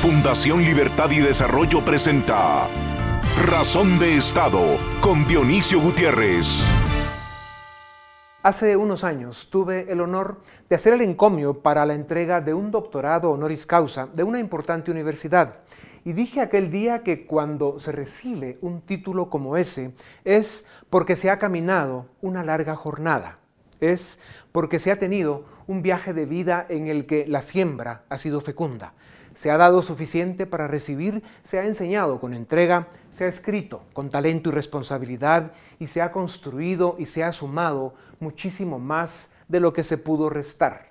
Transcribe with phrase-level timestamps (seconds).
[0.00, 2.66] Fundación Libertad y Desarrollo presenta
[3.44, 6.66] Razón de Estado con Dionisio Gutiérrez.
[8.42, 10.40] Hace unos años tuve el honor
[10.70, 14.90] de hacer el encomio para la entrega de un doctorado honoris causa de una importante
[14.90, 15.60] universidad.
[16.02, 19.92] Y dije aquel día que cuando se recibe un título como ese
[20.24, 23.38] es porque se ha caminado una larga jornada.
[23.80, 24.18] Es
[24.50, 28.40] porque se ha tenido un viaje de vida en el que la siembra ha sido
[28.40, 28.94] fecunda
[29.34, 34.10] se ha dado suficiente para recibir, se ha enseñado con entrega, se ha escrito con
[34.10, 39.72] talento y responsabilidad y se ha construido y se ha sumado muchísimo más de lo
[39.72, 40.90] que se pudo restar.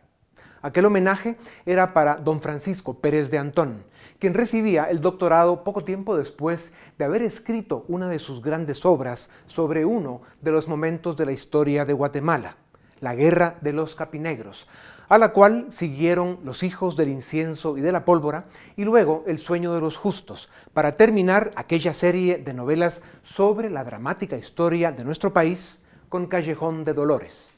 [0.62, 3.86] Aquel homenaje era para don Francisco Pérez de Antón,
[4.20, 9.30] quien recibía el doctorado poco tiempo después de haber escrito una de sus grandes obras
[9.46, 12.58] sobre uno de los momentos de la historia de Guatemala,
[13.00, 14.68] la Guerra de los Capinegros,
[15.09, 18.45] a la cual siguieron los hijos del incienso y de la pólvora,
[18.77, 23.84] y luego El sueño de los justos, para terminar aquella serie de novelas sobre la
[23.84, 27.56] dramática historia de nuestro país con Callejón de Dolores.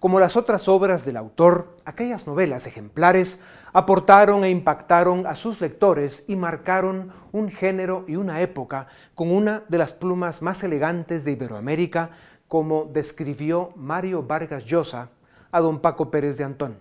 [0.00, 3.38] Como las otras obras del autor, aquellas novelas ejemplares
[3.72, 9.62] aportaron e impactaron a sus lectores y marcaron un género y una época con una
[9.68, 12.10] de las plumas más elegantes de Iberoamérica,
[12.48, 15.10] como describió Mario Vargas Llosa
[15.52, 16.78] a don Paco Pérez de Antón.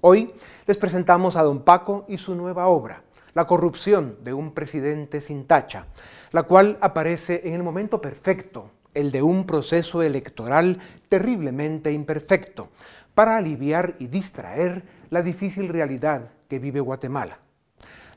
[0.00, 0.34] Hoy
[0.66, 5.46] les presentamos a don Paco y su nueva obra, La corrupción de un presidente sin
[5.46, 5.86] tacha,
[6.32, 12.68] la cual aparece en el momento perfecto, el de un proceso electoral terriblemente imperfecto,
[13.14, 17.38] para aliviar y distraer la difícil realidad que vive Guatemala.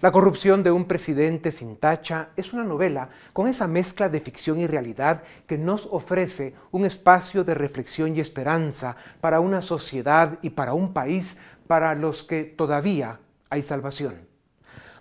[0.01, 4.59] La corrupción de un presidente sin tacha es una novela con esa mezcla de ficción
[4.59, 10.49] y realidad que nos ofrece un espacio de reflexión y esperanza para una sociedad y
[10.49, 13.19] para un país para los que todavía
[13.51, 14.27] hay salvación.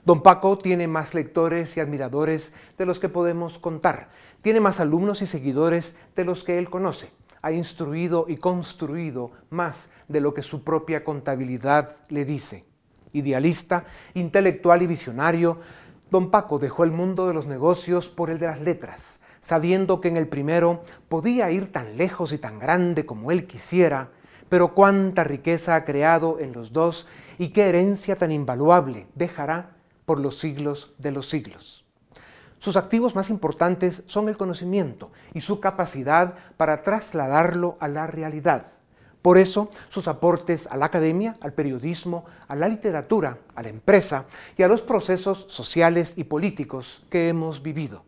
[0.04, 4.10] Don Paco tiene más lectores y admiradores de los que podemos contar.
[4.42, 7.10] Tiene más alumnos y seguidores de los que él conoce.
[7.40, 12.69] Ha instruido y construido más de lo que su propia contabilidad le dice
[13.12, 13.84] idealista,
[14.14, 15.58] intelectual y visionario,
[16.10, 20.08] don Paco dejó el mundo de los negocios por el de las letras, sabiendo que
[20.08, 24.10] en el primero podía ir tan lejos y tan grande como él quisiera,
[24.48, 27.06] pero cuánta riqueza ha creado en los dos
[27.38, 31.84] y qué herencia tan invaluable dejará por los siglos de los siglos.
[32.58, 38.72] Sus activos más importantes son el conocimiento y su capacidad para trasladarlo a la realidad.
[39.22, 44.24] Por eso, sus aportes a la academia, al periodismo, a la literatura, a la empresa
[44.56, 48.04] y a los procesos sociales y políticos que hemos vivido.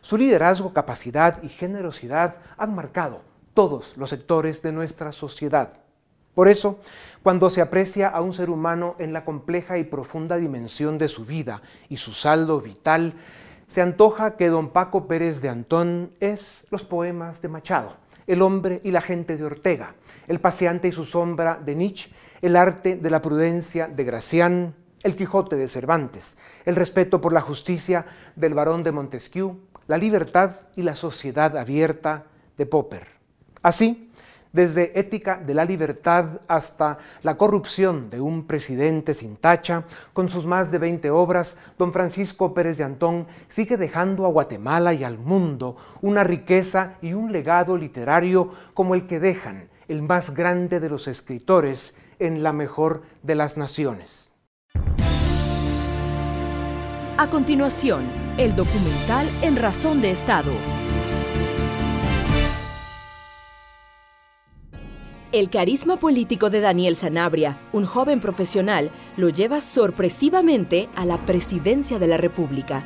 [0.00, 3.22] Su liderazgo, capacidad y generosidad han marcado
[3.54, 5.82] todos los sectores de nuestra sociedad.
[6.34, 6.80] Por eso,
[7.22, 11.26] cuando se aprecia a un ser humano en la compleja y profunda dimensión de su
[11.26, 13.14] vida y su saldo vital,
[13.68, 17.96] se antoja que don Paco Pérez de Antón es los poemas de Machado
[18.30, 19.96] el hombre y la gente de Ortega,
[20.28, 22.10] El paseante y su sombra de Nietzsche,
[22.40, 27.40] El arte de la prudencia de Gracián, El Quijote de Cervantes, El respeto por la
[27.40, 29.58] justicia del barón de Montesquieu,
[29.88, 32.26] La libertad y la sociedad abierta
[32.56, 33.08] de Popper.
[33.62, 34.09] Así,
[34.52, 40.46] desde ética de la libertad hasta la corrupción de un presidente sin tacha, con sus
[40.46, 45.18] más de 20 obras, don Francisco Pérez de Antón sigue dejando a Guatemala y al
[45.18, 50.88] mundo una riqueza y un legado literario como el que dejan el más grande de
[50.88, 54.30] los escritores en la mejor de las naciones.
[57.16, 58.04] A continuación,
[58.38, 60.52] el documental En Razón de Estado
[65.32, 72.00] El carisma político de Daniel Sanabria, un joven profesional, lo lleva sorpresivamente a la presidencia
[72.00, 72.84] de la República.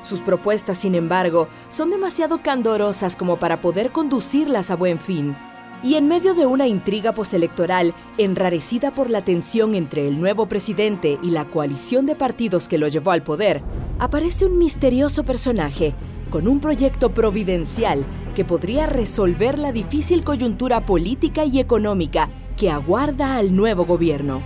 [0.00, 5.36] Sus propuestas, sin embargo, son demasiado candorosas como para poder conducirlas a buen fin.
[5.82, 11.18] Y en medio de una intriga postelectoral enrarecida por la tensión entre el nuevo presidente
[11.22, 13.62] y la coalición de partidos que lo llevó al poder,
[13.98, 15.94] aparece un misterioso personaje
[16.30, 18.04] con un proyecto providencial
[18.34, 24.42] que podría resolver la difícil coyuntura política y económica que aguarda al nuevo gobierno.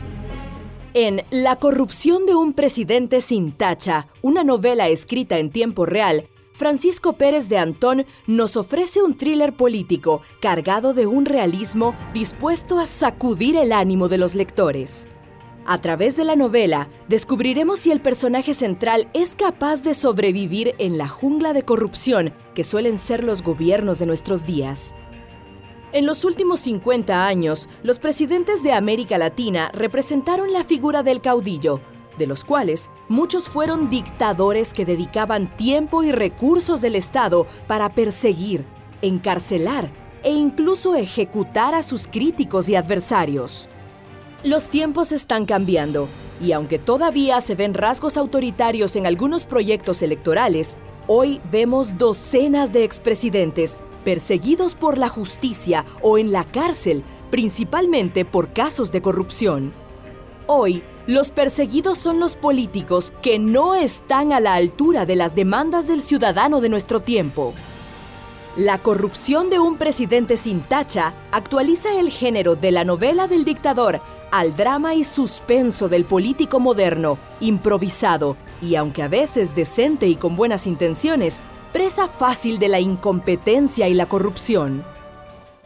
[0.94, 7.14] En La corrupción de un presidente sin tacha, una novela escrita en tiempo real, Francisco
[7.14, 13.56] Pérez de Antón nos ofrece un thriller político cargado de un realismo dispuesto a sacudir
[13.56, 15.08] el ánimo de los lectores.
[15.66, 20.96] A través de la novela, descubriremos si el personaje central es capaz de sobrevivir en
[20.96, 24.94] la jungla de corrupción que suelen ser los gobiernos de nuestros días.
[25.90, 31.80] En los últimos 50 años, los presidentes de América Latina representaron la figura del caudillo,
[32.18, 38.64] de los cuales muchos fueron dictadores que dedicaban tiempo y recursos del Estado para perseguir,
[39.02, 39.90] encarcelar
[40.22, 43.68] e incluso ejecutar a sus críticos y adversarios.
[44.42, 46.08] Los tiempos están cambiando
[46.40, 50.76] y aunque todavía se ven rasgos autoritarios en algunos proyectos electorales,
[51.06, 58.52] hoy vemos docenas de expresidentes perseguidos por la justicia o en la cárcel, principalmente por
[58.52, 59.72] casos de corrupción.
[60.46, 65.86] Hoy, los perseguidos son los políticos que no están a la altura de las demandas
[65.86, 67.52] del ciudadano de nuestro tiempo.
[68.56, 74.00] La corrupción de un presidente sin tacha actualiza el género de la novela del dictador
[74.30, 80.36] al drama y suspenso del político moderno, improvisado y aunque a veces decente y con
[80.36, 81.40] buenas intenciones,
[81.72, 84.84] presa fácil de la incompetencia y la corrupción.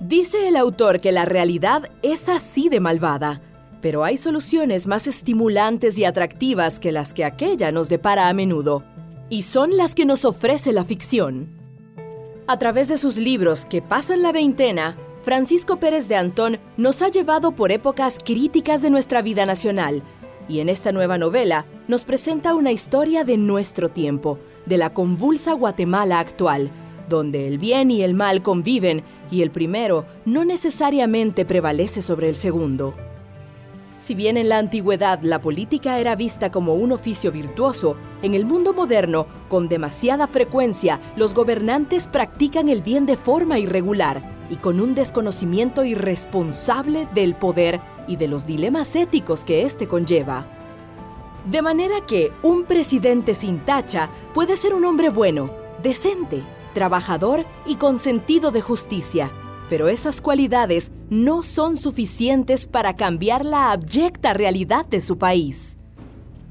[0.00, 3.40] Dice el autor que la realidad es así de malvada,
[3.80, 8.84] pero hay soluciones más estimulantes y atractivas que las que aquella nos depara a menudo,
[9.30, 11.48] y son las que nos ofrece la ficción.
[12.46, 17.08] A través de sus libros que pasan la veintena, Francisco Pérez de Antón nos ha
[17.08, 20.02] llevado por épocas críticas de nuestra vida nacional,
[20.48, 25.52] y en esta nueva novela nos presenta una historia de nuestro tiempo, de la convulsa
[25.52, 26.70] Guatemala actual,
[27.08, 32.34] donde el bien y el mal conviven y el primero no necesariamente prevalece sobre el
[32.34, 32.94] segundo.
[33.98, 38.44] Si bien en la antigüedad la política era vista como un oficio virtuoso, en el
[38.44, 44.80] mundo moderno, con demasiada frecuencia, los gobernantes practican el bien de forma irregular y con
[44.80, 50.46] un desconocimiento irresponsable del poder y de los dilemas éticos que éste conlleva.
[51.44, 55.50] De manera que un presidente sin tacha puede ser un hombre bueno,
[55.82, 59.32] decente, trabajador y con sentido de justicia,
[59.68, 65.78] pero esas cualidades no son suficientes para cambiar la abyecta realidad de su país.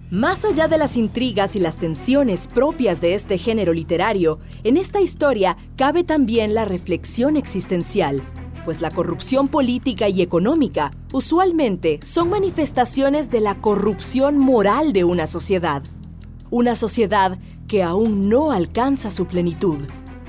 [0.10, 5.02] Más allá de las intrigas y las tensiones propias de este género literario, en esta
[5.02, 8.22] historia cabe también la reflexión existencial,
[8.64, 15.28] pues la corrupción política y económica usualmente son manifestaciones de la corrupción moral de una
[15.28, 15.84] sociedad.
[16.52, 17.38] Una sociedad
[17.68, 19.80] que aún no alcanza su plenitud,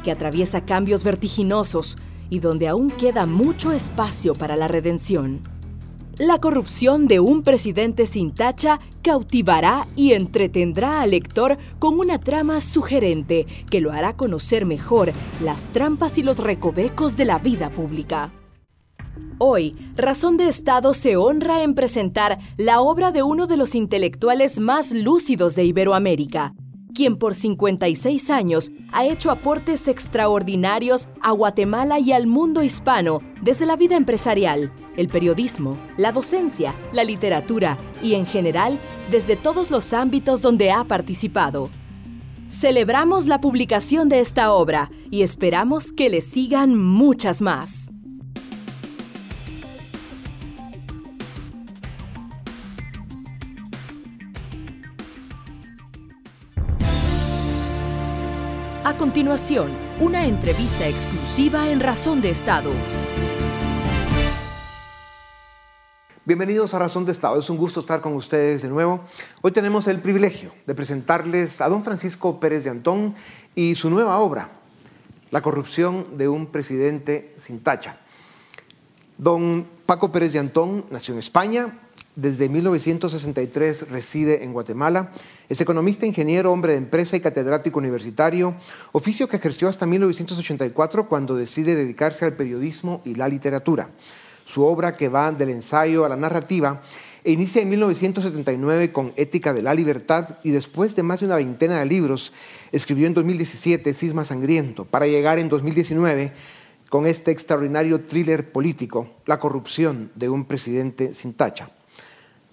[0.09, 1.99] que atraviesa cambios vertiginosos,
[2.31, 5.43] y donde aún queda mucho espacio para la redención.
[6.17, 12.63] La corrupción de un presidente sin tacha cautivará y entretendrá al lector con una trama
[12.63, 15.13] sugerente que lo hará conocer mejor
[15.43, 18.33] las trampas y los recovecos de la vida pública.
[19.37, 24.59] Hoy, Razón de Estado se honra en presentar la obra de uno de los intelectuales
[24.59, 26.55] más lúcidos de Iberoamérica,
[26.95, 33.67] quien por 56 años ha hecho aportes extraordinarios a Guatemala y al mundo hispano desde
[33.67, 38.79] la vida empresarial, el periodismo, la docencia, la literatura y en general
[39.11, 41.71] desde todos los ámbitos donde ha participado.
[42.49, 47.93] Celebramos la publicación de esta obra y esperamos que le sigan muchas más.
[58.89, 59.71] A continuación,
[60.01, 62.71] una entrevista exclusiva en Razón de Estado.
[66.25, 67.39] Bienvenidos a Razón de Estado.
[67.39, 69.05] Es un gusto estar con ustedes de nuevo.
[69.43, 73.15] Hoy tenemos el privilegio de presentarles a don Francisco Pérez de Antón
[73.55, 74.49] y su nueva obra,
[75.31, 77.99] La corrupción de un presidente sin tacha.
[79.19, 81.79] Don Paco Pérez de Antón nació en España,
[82.17, 85.13] desde 1963 reside en Guatemala.
[85.49, 88.55] Es economista, ingeniero, hombre de empresa y catedrático universitario,
[88.93, 93.89] oficio que ejerció hasta 1984 cuando decide dedicarse al periodismo y la literatura.
[94.45, 96.83] Su obra, que va del ensayo a la narrativa,
[97.25, 101.79] inicia en 1979 con Ética de la Libertad y después de más de una veintena
[101.79, 102.35] de libros,
[102.71, 106.31] escribió en 2017 Cisma Sangriento, para llegar en 2019
[106.91, 111.71] con este extraordinario thriller político, La corrupción de un presidente sin tacha.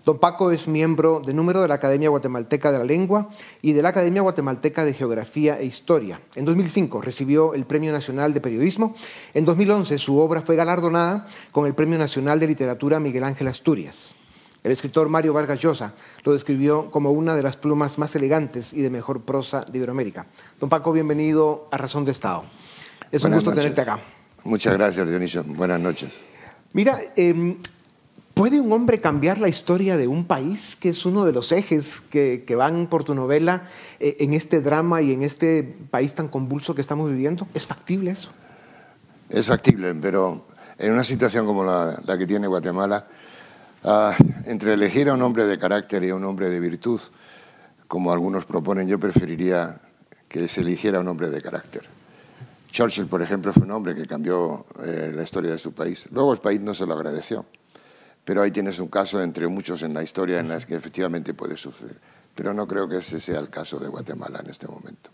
[0.05, 3.27] Don Paco es miembro de número de la Academia Guatemalteca de la Lengua
[3.63, 6.21] y de la Academia Guatemalteca de Geografía e Historia.
[6.35, 8.93] En 2005 recibió el Premio Nacional de Periodismo.
[9.33, 14.13] En 2011 su obra fue galardonada con el Premio Nacional de Literatura Miguel Ángel Asturias.
[14.63, 18.83] El escritor Mario Vargas Llosa lo describió como una de las plumas más elegantes y
[18.83, 20.27] de mejor prosa de Iberoamérica.
[20.59, 22.43] Don Paco, bienvenido a Razón de Estado.
[23.11, 23.99] Es un gusto tenerte acá.
[24.43, 25.43] Muchas gracias, Dionisio.
[25.43, 26.11] Buenas noches.
[26.73, 27.57] Mira, eh,
[28.35, 32.01] ¿Puede un hombre cambiar la historia de un país, que es uno de los ejes
[32.01, 33.63] que, van por tu novela
[33.99, 37.47] eh, en este drama y en este país tan convulso que estamos viviendo?
[37.53, 38.29] ¿Es factible eso?
[39.29, 40.45] Es factible, pero
[40.77, 43.07] en una situación como la, que tiene Guatemala,
[43.87, 44.15] Ah,
[44.45, 46.99] entre elegir a un hombre de carácter y a un hombre de virtud,
[47.87, 49.79] como algunos proponen, yo preferiría
[50.27, 51.83] que se eligiera un hombre de carácter.
[52.71, 56.07] Churchill, por ejemplo, fue un hombre que cambió eh, la historia de su país.
[56.11, 57.45] Luego el país no se lo agradeció.
[58.25, 61.55] Pero ahí tienes un caso entre muchos en la historia en las que efectivamente puede
[61.55, 61.97] suceder.
[62.33, 65.11] Pero no creo que ese sea el caso de Guatemala en este momento.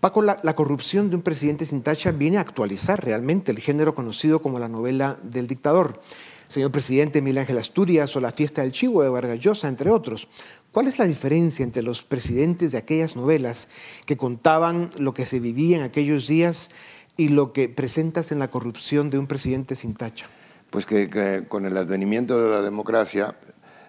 [0.00, 4.42] Paco, la, corrupción de un presidente sin tacha viene a actualizar realmente el género conocido
[4.42, 6.02] como la novela del dictador.
[6.48, 10.28] Señor presidente Miguel Ángel Asturias o La fiesta del chivo de Vargas Llosa, entre otros.
[10.72, 13.68] ¿Cuál es la diferencia entre los presidentes de aquellas novelas
[14.06, 16.70] que contaban lo que se vivía en aquellos días
[17.16, 20.30] y lo que presentas en la corrupción de un presidente sin tacha?
[20.70, 23.34] Pues que, con el advenimiento de la democracia,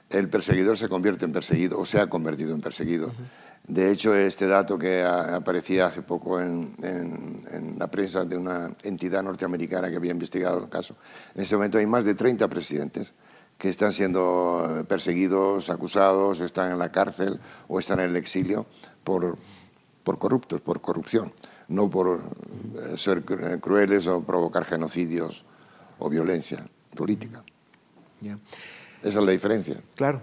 [0.09, 3.11] el perseguidor se convierte en perseguido o se ha convertido en perseguido.
[3.67, 6.73] De hecho, este dato que aparecía hace poco en,
[7.77, 10.95] la prensa de una entidad norteamericana que había investigado el caso,
[11.35, 13.13] en este momento hay más de 30 presidentes
[13.57, 18.65] que están siendo perseguidos, acusados, están en la cárcel o están en el exilio
[19.03, 19.37] por,
[20.03, 21.33] por corruptos, por corrupción,
[21.67, 23.23] no por eh, ser
[23.59, 25.45] crueles o provocar genocidios
[25.99, 26.65] o violencia
[26.95, 27.43] política.
[28.21, 29.81] Esa es la diferencia.
[29.95, 30.21] Claro.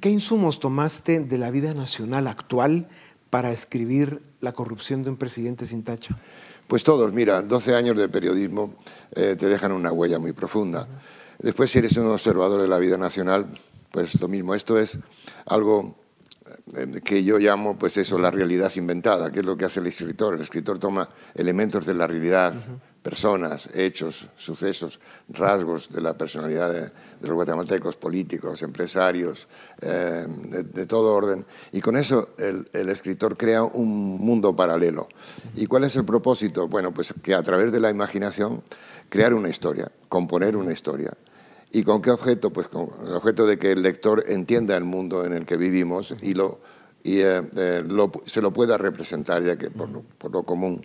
[0.00, 2.88] ¿Qué insumos tomaste de la vida nacional actual
[3.30, 6.18] para escribir la corrupción de un presidente sin tacha?
[6.66, 8.74] Pues todos, mira, 12 años de periodismo
[9.14, 10.88] eh, te dejan una huella muy profunda.
[11.38, 13.46] Después, si eres un observador de la vida nacional,
[13.92, 14.54] pues lo mismo.
[14.54, 14.98] Esto es
[15.44, 15.96] algo
[16.76, 19.86] eh, que yo llamo, pues eso, la realidad inventada, que es lo que hace el
[19.86, 20.34] escritor.
[20.34, 22.54] El escritor toma elementos de la realidad,
[23.06, 24.98] personas, hechos, sucesos,
[25.28, 29.46] rasgos de la personalidad de, los guatemaltecos, políticos, empresarios,
[29.80, 31.46] eh, de, todo orden.
[31.70, 35.06] Y con eso el, escritor crea un mundo paralelo.
[35.54, 36.66] ¿Y cuál es el propósito?
[36.66, 38.64] Bueno, pues que a través de la imaginación
[39.08, 41.12] crear una historia, componer una historia.
[41.70, 42.52] ¿Y con qué objeto?
[42.52, 46.12] Pues con el objeto de que el lector entienda el mundo en el que vivimos
[46.22, 46.58] y, lo,
[47.04, 47.84] y eh, eh,
[48.24, 50.84] se lo pueda representar, ya que por lo, común.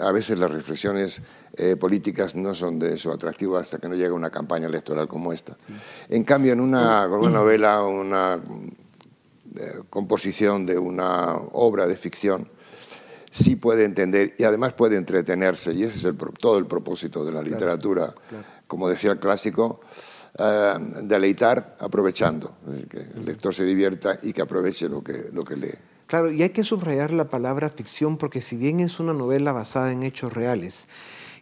[0.00, 1.20] A veces las reflexiones
[1.54, 5.32] eh, políticas no son de eso atractivo hasta que no llega una campaña electoral como
[5.32, 5.56] esta.
[6.08, 8.40] En cambio, en una, una novela, una
[9.90, 12.48] composición de una obra de ficción,
[13.30, 17.32] sí puede entender y además puede entretenerse, y ese es el, todo el propósito de
[17.32, 18.14] la literatura.
[18.66, 19.80] Como decía el clásico,
[20.38, 22.56] eh, deleitar aprovechando,
[22.88, 25.74] que el lector se divierta y que aproveche lo que, lo que lee.
[26.12, 29.92] Claro, y hay que subrayar la palabra ficción porque si bien es una novela basada
[29.92, 30.86] en hechos reales,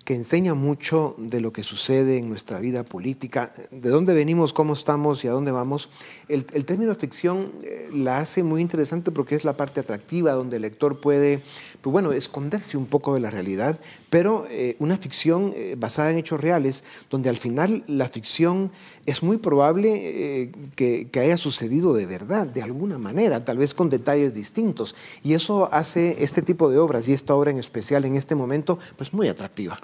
[0.04, 4.74] que enseña mucho de lo que sucede en nuestra vida política, de dónde venimos, cómo
[4.74, 5.90] estamos y a dónde vamos.
[6.28, 10.62] El, término ficción eh, la hace muy interesante porque es la parte atractiva donde el
[10.62, 11.42] lector puede,
[11.80, 16.18] pues bueno, esconderse un poco de la realidad, pero eh, una ficción eh, basada en
[16.18, 18.70] hechos reales, donde al final la ficción
[19.06, 23.90] es muy probable que, que haya sucedido de verdad, de alguna manera, tal vez con
[23.90, 24.94] detalles distintos.
[25.22, 28.78] Y eso hace este tipo de obras y esta obra en especial en este momento,
[28.96, 29.78] pues muy atractiva.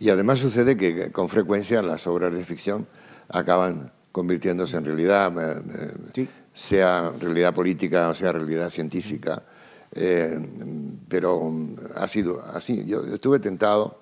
[0.00, 2.86] Y además sucede que con frecuencia las obras de ficción
[3.28, 9.42] acaban convirtiéndose en realidad, eh, eh, sea realidad política o sea realidad científica.
[9.92, 10.38] Eh,
[11.08, 11.52] pero
[11.96, 12.84] ha sido así.
[12.86, 14.00] Yo estuve tentado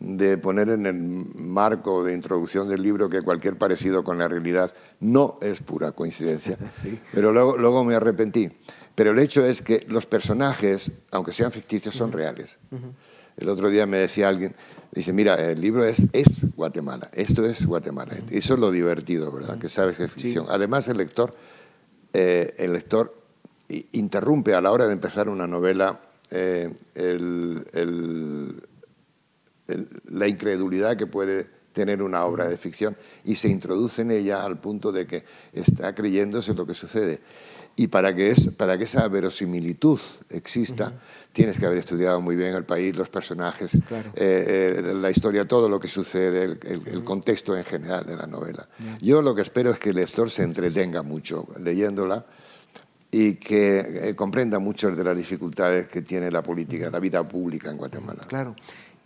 [0.00, 4.72] de poner en el marco de introducción del libro que cualquier parecido con la realidad
[5.00, 6.56] no es pura coincidencia.
[7.12, 8.50] Pero luego, luego me arrepentí.
[8.94, 12.58] Pero el hecho es que los personajes, aunque sean ficticios, son reales.
[13.36, 14.56] El otro día me decía alguien,
[14.90, 18.16] dice, mira, el libro es, es Guatemala, esto es Guatemala.
[18.30, 19.58] Eso es lo divertido, ¿verdad?
[19.58, 20.46] Que sabes que es ficción.
[20.48, 21.36] Además, el lector,
[22.12, 23.17] eh, el lector
[23.92, 26.72] interrumpe a la hora de empezar una novela eh,
[30.04, 32.96] la incredulidad que puede tener una obra de ficción.
[33.24, 37.20] Y se introduce en ella al punto de que está creyéndose lo que sucede.
[37.76, 40.94] Y para que, es, para que esa verosimilitud exista,
[41.32, 43.78] tienes que haber estudiado muy bien el país, los personajes, eh,
[44.16, 48.68] eh, la historia, todo lo que sucede, el, contexto en general de la novela.
[49.00, 52.26] Yo lo que espero es que el lector se entretenga mucho leyéndola
[53.10, 57.70] y que eh, comprenda muchas de las dificultades que tiene la política, la vida pública
[57.70, 58.22] en Guatemala.
[58.26, 58.54] Claro.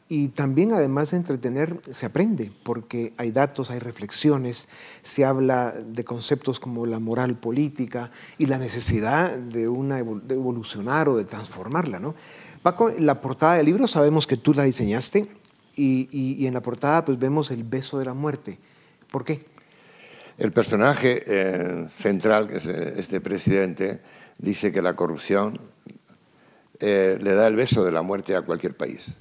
[0.09, 4.69] Y también, además de entretener, se aprende, porque hay datos, hay reflexiones,
[5.01, 11.17] se habla de conceptos como la moral política y la necesidad de, una, evolucionar o
[11.17, 11.99] de transformarla.
[11.99, 12.15] ¿no?
[12.63, 15.31] Paco, la portada del libro sabemos que tú la diseñaste
[15.75, 18.59] y, en la portada pues, vemos el beso de la muerte.
[19.11, 19.47] ¿Por qué?
[20.39, 24.01] El personaje eh, central, que es eh, este presidente,
[24.39, 25.61] dice que la corrupción
[26.81, 29.13] eh, le da el beso de la muerte a cualquier país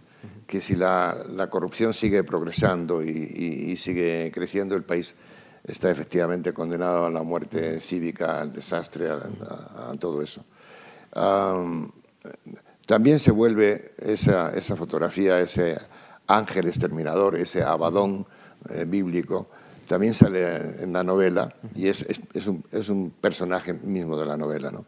[0.48, 5.16] que si la, corrupción sigue progresando y, sigue creciendo, el país
[5.64, 10.44] está efectivamente condenado a la muerte cívica, al desastre, a, todo eso.
[12.86, 15.78] también se vuelve esa, fotografía, ese
[16.28, 18.28] ángel exterminador, ese abadón
[18.88, 19.48] bíblico,
[19.92, 22.06] también sale en la novela y es,
[22.48, 24.72] un, personaje mismo de la novela.
[24.72, 24.86] ¿no?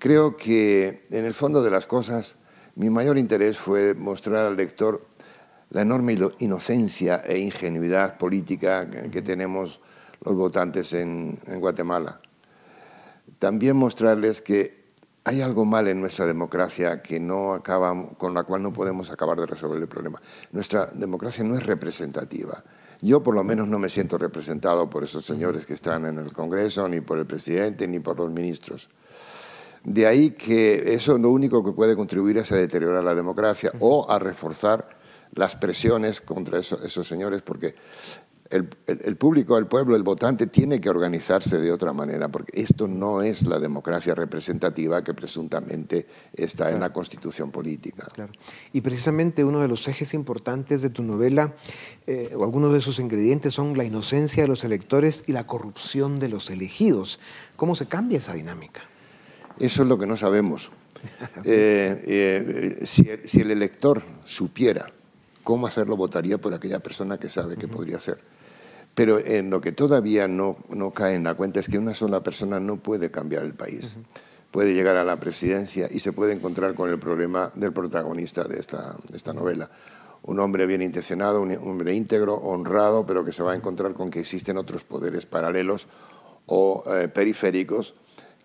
[0.00, 2.34] Creo que en el fondo de las cosas
[2.74, 5.06] mi mayor interés fue mostrar al lector
[5.70, 9.78] la enorme inocencia e ingenuidad política que tenemos
[10.24, 12.20] los votantes en, Guatemala.
[13.38, 14.82] También mostrarles que
[15.22, 19.38] hay algo mal en nuestra democracia que no acaba, con la cual no podemos acabar
[19.38, 20.20] de resolver el problema.
[20.50, 22.64] Nuestra democracia no es representativa.
[23.02, 26.32] Yo por lo menos no me siento representado por esos señores que están en el
[26.32, 28.90] Congreso, ni por el presidente, ni por los ministros.
[29.84, 34.10] De ahí que eso lo único que puede contribuir es a deteriorar la democracia o
[34.10, 34.90] a reforzar
[35.34, 37.74] las presiones contra esos señores, porque
[38.50, 43.22] el, público, el pueblo, el votante tiene que organizarse de otra manera, porque esto no
[43.22, 48.08] es la democracia representativa que presuntamente está en la constitución política.
[48.12, 48.32] Claro.
[48.72, 51.54] Y precisamente uno de los ejes importantes de tu novela,
[52.08, 56.18] eh, o algunos de sus ingredientes, son la inocencia de los electores y la corrupción
[56.18, 57.20] de los elegidos.
[57.54, 58.80] ¿Cómo se cambia esa dinámica?
[59.60, 60.70] Eso es lo que no sabemos.
[61.44, 62.86] Eh, eh,
[63.24, 64.92] si el elector supiera
[65.42, 68.20] cómo hacerlo, votaría por aquella persona que sabe que podría ser.
[68.94, 72.22] Pero en lo que todavía no, no, cae en la cuenta es que una sola
[72.22, 73.96] persona no puede cambiar el país.
[74.50, 78.58] Puede llegar a la presidencia y se puede encontrar con el problema del protagonista de
[78.58, 79.70] esta, esta novela.
[80.22, 84.10] Un hombre bien intencionado, un hombre íntegro, honrado, pero que se va a encontrar con
[84.10, 85.86] que existen otros poderes paralelos
[86.46, 87.94] o eh, periféricos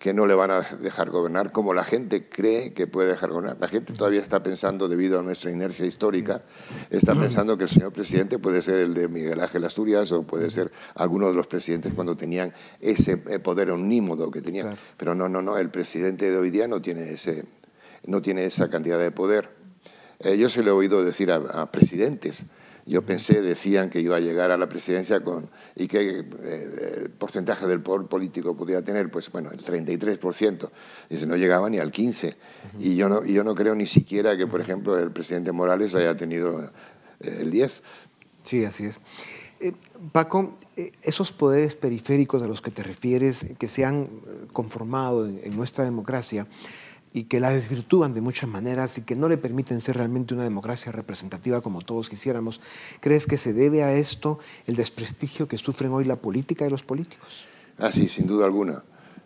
[0.05, 3.57] que no le van a dejar gobernar como la gente cree que puede dejar gobernar.
[3.59, 6.43] La gente todavía está pensando, debido a nuestra inercia histórica,
[6.91, 10.51] está pensando que el señor presidente puede ser el de Miguel Ángel Asturias o puede
[10.51, 14.77] ser alguno de los presidentes cuando tenían ese eh, poder omnímodo que tenían.
[14.95, 17.43] Pero no, no, no, el presidente de hoy día no tiene, ese,
[18.05, 19.49] no tiene esa cantidad de poder.
[20.19, 22.45] Eh, yo se lo he oído decir a presidentes
[22.85, 27.65] yo pensé, decían que iba a llegar a la presidencia con y qué eh, porcentaje
[27.65, 30.69] del poder político podía tener, pues bueno, el 33%.
[31.09, 32.35] Dice, no llegaba ni al 15%.
[32.79, 36.15] Y yo no, yo no creo ni siquiera que, por ejemplo, el presidente Morales haya
[36.15, 37.81] tenido eh, el 10%.
[38.43, 38.99] Sí, así es.
[39.59, 39.71] Eh,
[40.11, 40.55] Paco,
[41.01, 44.09] esos poderes periféricos a los que te refieres, que se han
[44.53, 46.45] conformado en nuestra democracia,
[47.15, 50.43] y que la desvirtúan de muchas maneras y que no le permiten ser realmente una
[50.43, 52.59] democracia representativa como todos quisiéramos.
[52.99, 56.83] ¿Crees que se debe a esto el desprestigio que sufren hoy la política y los
[56.83, 57.45] políticos?
[57.77, 58.83] Ah, sí, sin duda alguna.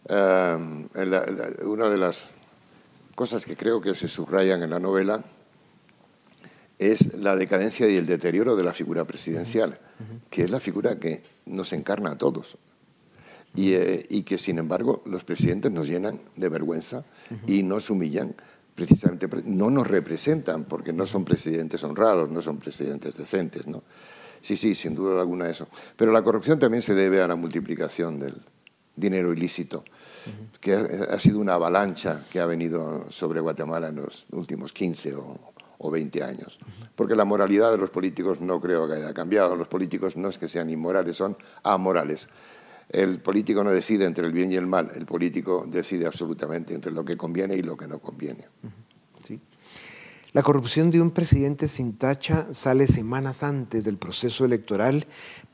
[0.08, 2.30] Una de las
[3.16, 5.24] cosas que creo que se subrayan en la novela
[6.78, 9.80] es la decadencia y el deterioro de la figura presidencial,
[10.30, 12.60] que es la figura que nos encarna a todos.
[13.56, 17.04] Eh, y, que sin embargo los presidentes nos llenan de vergüenza
[17.48, 18.36] y nos humillan
[18.76, 23.68] precisamente, no nos representan porque no son presidentes honrados, no son presidentes decentes.
[23.68, 23.84] ¿no?
[24.42, 25.68] Sí, sí, sin duda alguna eso.
[25.98, 28.36] Pero la corrupción también se debe a la multiplicación del
[28.96, 29.84] dinero ilícito,
[30.60, 35.40] que ha, sido una avalancha que ha venido sobre Guatemala en los últimos 15 o,
[35.78, 36.60] o 20 años.
[36.96, 39.56] Porque la moralidad de los políticos no creo que haya cambiado.
[39.56, 42.28] Los políticos no es que sean inmorales, son amorales.
[42.90, 46.92] El político no decide entre el bien y el mal, el político decide absolutamente entre
[46.92, 48.46] lo que conviene y lo que no conviene.
[49.24, 49.40] Sí.
[50.32, 55.08] La corrupción de un presidente sin tacha sale semanas antes del proceso electoral,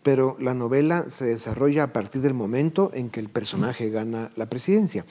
[0.04, 4.50] pero la novela se desarrolla a partir del momento en que el personaje gana la
[4.50, 5.06] presidencia.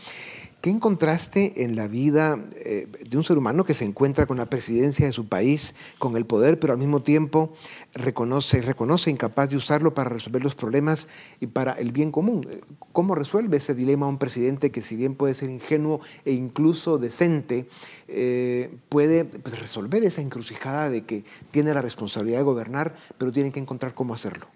[0.64, 4.46] ¿Qué encontraste en la vida eh, de un ser humano que se encuentra con la
[4.46, 7.52] presidencia de su país, con el poder, pero al mismo tiempo
[7.92, 11.06] reconoce, reconoce incapaz de usarlo para resolver los problemas
[11.38, 12.48] y para el bien común?
[12.94, 17.68] ¿Cómo resuelve ese dilema un presidente que si bien puede ser ingenuo e incluso decente,
[18.08, 23.52] eh, puede pues, resolver esa encrucijada de que tiene la responsabilidad de gobernar, pero tiene
[23.52, 24.46] que encontrar cómo hacerlo?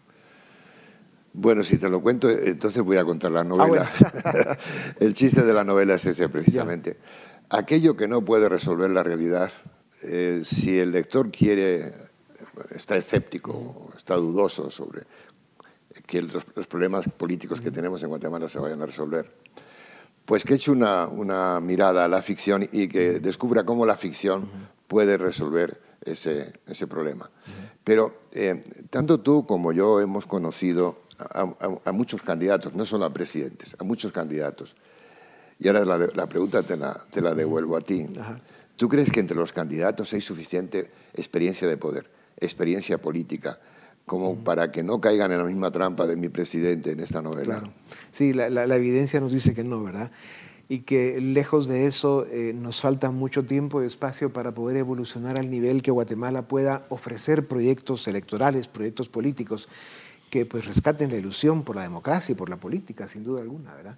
[1.41, 3.89] Bueno, si te lo cuento, entonces voy a contar la novela.
[4.25, 4.59] Ah,
[4.99, 6.97] el chiste de la novela es ese, precisamente.
[7.49, 9.49] Aquello que no puede resolver la realidad,
[10.03, 11.95] eh, si el lector quiere,
[12.73, 15.03] está escéptico, está dudoso sobre
[16.09, 19.33] que los, problemas políticos que tenemos en Guatemala se vayan a resolver,
[20.25, 24.49] pues que eche una, una mirada a la ficción y que descubra cómo la ficción
[24.89, 27.31] puede resolver ese, ese problema.
[27.89, 33.75] Pero eh, tanto tú como yo hemos conocido a, muchos candidatos, no solo a presidentes,
[33.79, 34.77] a muchos candidatos.
[35.59, 38.07] Y ahora la, la pregunta te la, te la, devuelvo a ti.
[38.77, 43.59] ¿Tú crees que entre los candidatos hay suficiente experiencia de poder, experiencia política,
[44.05, 47.61] como para que no caigan en la misma trampa de mi presidente en esta novela.
[47.61, 47.73] Claro.
[48.13, 50.13] Sí, la, la, evidencia nos dice que no, ¿verdad?
[50.69, 55.39] Y que lejos de eso eh, nos falta mucho tiempo y espacio para poder evolucionar
[55.39, 59.69] al nivel que Guatemala pueda ofrecer proyectos electorales, proyectos políticos
[60.31, 63.75] que pues rescaten la ilusión por la democracia y por la política, sin duda alguna,
[63.75, 63.97] ¿verdad?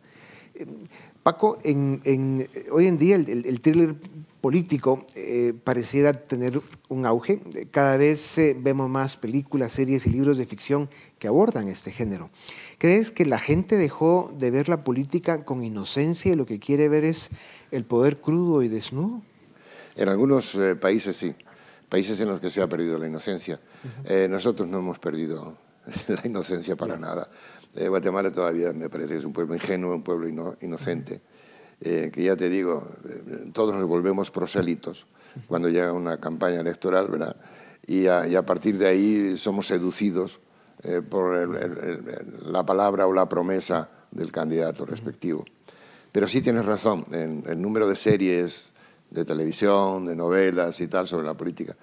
[0.60, 0.66] Eh,
[1.22, 3.94] Paco, en, hoy en día el, el, thriller
[4.40, 7.40] político eh, pareciera tener un auge.
[7.70, 12.30] Cada vez eh, vemos más películas, series y libros de ficción que abordan este género.
[12.78, 16.88] ¿Crees que la gente dejó de ver la política con inocencia y lo que quiere
[16.88, 17.30] ver es
[17.70, 19.22] el poder crudo y desnudo?
[19.96, 21.34] En algunos países sí,
[21.90, 23.60] países en los que se ha perdido la inocencia.
[24.28, 25.56] nosotros no hemos perdido
[26.08, 27.28] la inocencia para nada.
[27.74, 30.28] Eh, Guatemala todavía me parece que es un pueblo ingenuo, un pueblo
[30.60, 31.20] inocente,
[31.80, 35.06] eh, que ya te digo, eh, todos nos volvemos prosélitos
[35.46, 37.36] cuando llega una campaña electoral, ¿verdad?
[37.86, 40.40] Y a, partir de ahí somos seducidos
[41.08, 41.48] por
[42.44, 45.44] la palabra o la promesa del candidato respectivo.
[46.12, 48.72] Pero sí tienes razón, en el número de series
[49.10, 51.76] de televisión, de novelas y tal sobre la política.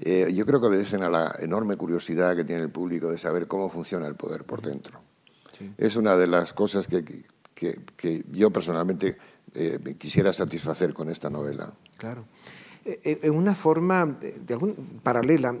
[0.00, 3.68] Yo creo que obedecen a la enorme curiosidad que tiene el público de saber cómo
[3.68, 5.00] funciona el poder por dentro.
[5.76, 7.04] Es una de las cosas que,
[7.54, 9.16] que, yo personalmente
[9.54, 11.72] eh, quisiera satisfacer con esta novela.
[11.98, 12.24] Claro.
[12.84, 15.54] Eh, eh, en una forma de paralela,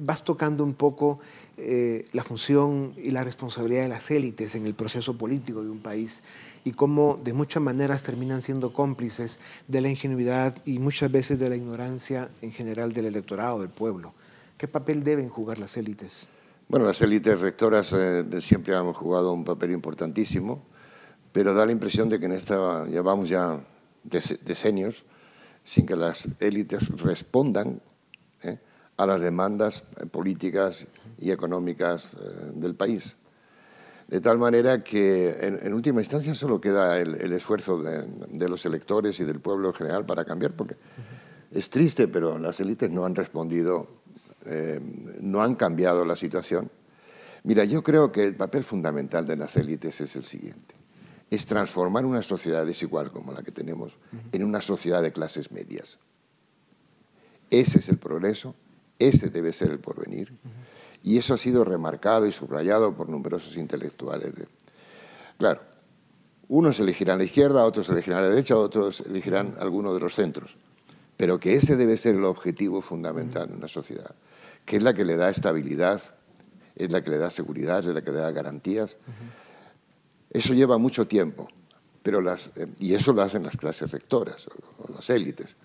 [0.00, 1.18] vas tocando un poco
[1.56, 6.22] la función y la responsabilidad de las élites en el proceso político de un país
[6.66, 11.48] y cómo de muchas maneras terminan siendo cómplices de la ingenuidad y muchas veces de
[11.48, 14.12] la ignorancia en general del electorado, del pueblo.
[14.58, 16.26] ¿Qué papel deben jugar las élites?
[16.66, 20.60] Bueno, las élites rectoras eh, siempre han jugado un papel importantísimo,
[21.30, 23.60] pero da la impresión de que en esta llevamos ya
[24.02, 25.04] decenios
[25.62, 27.80] sin que las élites respondan
[28.42, 28.58] eh,
[28.96, 30.88] a las demandas eh, políticas
[31.20, 32.16] y económicas
[32.54, 33.14] del país.
[34.08, 39.24] De tal manera que en, última instancia solo queda el, esfuerzo de, los electores y
[39.24, 40.76] del pueblo en general para cambiar, porque
[41.50, 43.88] es triste, pero las élites no han respondido
[44.48, 44.80] eh,
[45.20, 46.70] no han cambiado la situación.
[47.42, 50.74] Mira, yo creo que el papel fundamental de las élites es el siguiente.
[51.30, 53.96] Es transformar una sociedad desigual como la que tenemos
[54.30, 55.98] en una sociedad de clases medias.
[57.50, 58.54] Ese es el progreso,
[59.00, 60.32] ese debe ser el porvenir.
[61.06, 64.34] Y eso ha sido remarcado y subrayado por numerosos intelectuales.
[65.38, 65.62] Claro,
[66.48, 70.58] unos elegirán la izquierda, otros elegirán la derecha, otros elegirán alguno de los centros.
[71.16, 74.14] Pero que ese debe ser el objetivo fundamental en una sociedad
[74.66, 76.02] que es la que le da estabilidad,
[76.74, 78.98] es la que le da seguridad, es la que le da garantías.
[80.28, 81.48] Eso lleva mucho tiempo,
[82.02, 85.56] pero las, eh, y eso lo hacen las clases rectoras o, las élites.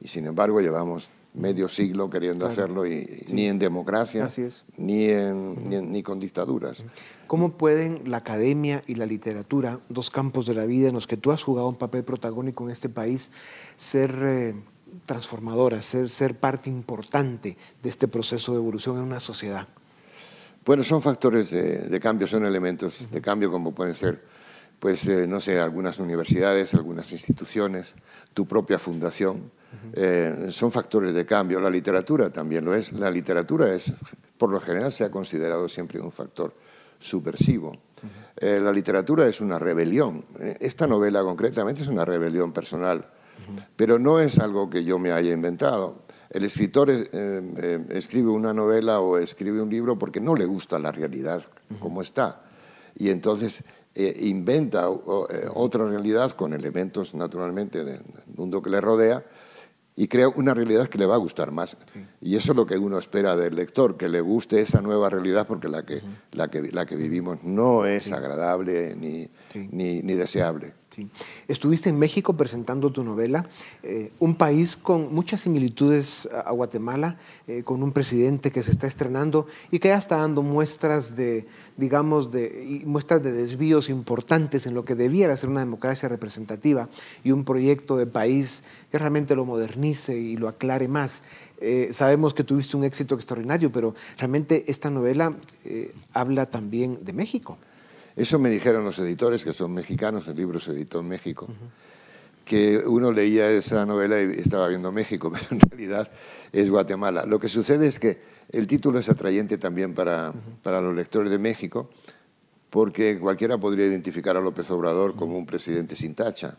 [0.00, 4.28] Y sin embargo llevamos medio siglo queriendo hacerlo y ni en democracia
[4.76, 6.84] Ni, en, ni, con dictaduras.
[7.26, 11.16] ¿Cómo pueden la academia y la literatura, dos campos de la vida en los que
[11.16, 13.30] tú has jugado un papel protagónico en este país,
[13.76, 14.54] ser eh,
[15.06, 19.68] transformadora, ser, ser parte importante de este proceso de evolución en una sociedad?
[20.64, 24.22] Bueno, son factores de, cambio, son elementos de cambio como pueden ser,
[24.78, 27.94] pues, eh, no sé, algunas universidades, algunas instituciones,
[28.34, 29.50] tu propia fundación.
[29.92, 31.60] Eh, son factores de cambio.
[31.60, 32.92] La literatura también lo es.
[32.92, 33.92] La literatura es,
[34.36, 36.54] por lo general, se ha considerado siempre un factor
[36.98, 37.76] subversivo.
[38.36, 40.24] Eh, la literatura es una rebelión.
[40.60, 43.04] Esta novela concretamente es una rebelión personal
[43.76, 45.98] pero no es algo que yo me haya inventado.
[46.30, 50.78] El escritor eh, eh, escribe una novela o escribe un libro porque no le gusta
[50.78, 51.42] la realidad
[51.78, 52.42] como está.
[52.96, 58.02] Y entonces eh, inventa otra realidad con elementos, naturalmente, del
[58.36, 59.24] mundo que le rodea
[60.00, 61.76] y crea una realidad que le va a gustar más.
[62.22, 65.46] Y eso es lo que uno espera del lector, que le guste esa nueva realidad
[65.46, 66.00] porque la que,
[66.32, 70.72] la que, la que vivimos no es agradable ni, ni, ni deseable.
[71.46, 73.48] Estuviste en México presentando tu novela,
[73.82, 78.86] eh, un país con muchas similitudes a, Guatemala, eh, con un presidente que se está
[78.86, 84.74] estrenando y que ya está dando muestras de, digamos, de, muestras de desvíos importantes en
[84.74, 86.88] lo que debiera ser una democracia representativa
[87.22, 91.22] y un proyecto de país que realmente lo modernice y lo aclare más.
[91.60, 95.36] Eh, sabemos que tuviste un éxito extraordinario, pero realmente esta novela
[96.12, 97.58] habla también de México.
[98.20, 101.48] Eso me dijeron los editores, que son mexicanos, el libro se editó en México,
[102.44, 106.12] que uno leía esa novela y estaba viendo México, pero en realidad
[106.52, 107.24] es Guatemala.
[107.24, 108.20] Lo que sucede es que
[108.52, 111.88] el título es atrayente también para, para los lectores de México,
[112.68, 116.58] porque cualquiera podría identificar a López Obrador como un presidente sin tacha.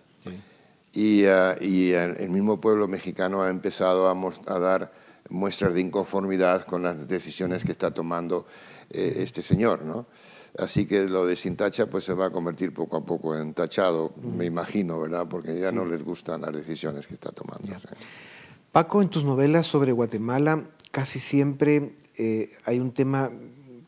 [0.93, 4.91] Y, ah, y, el mismo pueblo mexicano ha empezado a, a dar
[5.29, 8.47] muestras de inconformidad con las decisiones que está tomando
[8.89, 10.07] eh, este señor, ¿no?
[10.57, 13.53] Así que lo de sin tacha pues se va a convertir poco a poco en
[13.53, 15.27] tachado, me imagino, ¿verdad?
[15.29, 17.73] Porque ya no les gustan las decisiones que está tomando.
[18.71, 23.31] Paco, en tus novelas sobre Guatemala casi siempre eh, hay un tema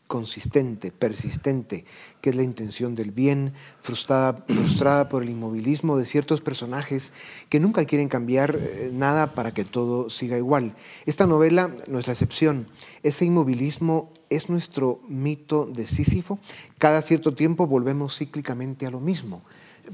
[0.06, 1.84] consistente, persistente,
[2.20, 7.12] que es la intención del bien, frustrada, frustrada por el inmovilismo de ciertos personajes
[7.48, 10.74] que nunca quieren cambiar eh, nada para que todo siga igual.
[11.06, 12.68] Esta novela no es la excepción.
[13.02, 16.38] Ese inmovilismo es nuestro mito de Sísifo.
[16.78, 19.42] Cada cierto tiempo volvemos cíclicamente a lo mismo.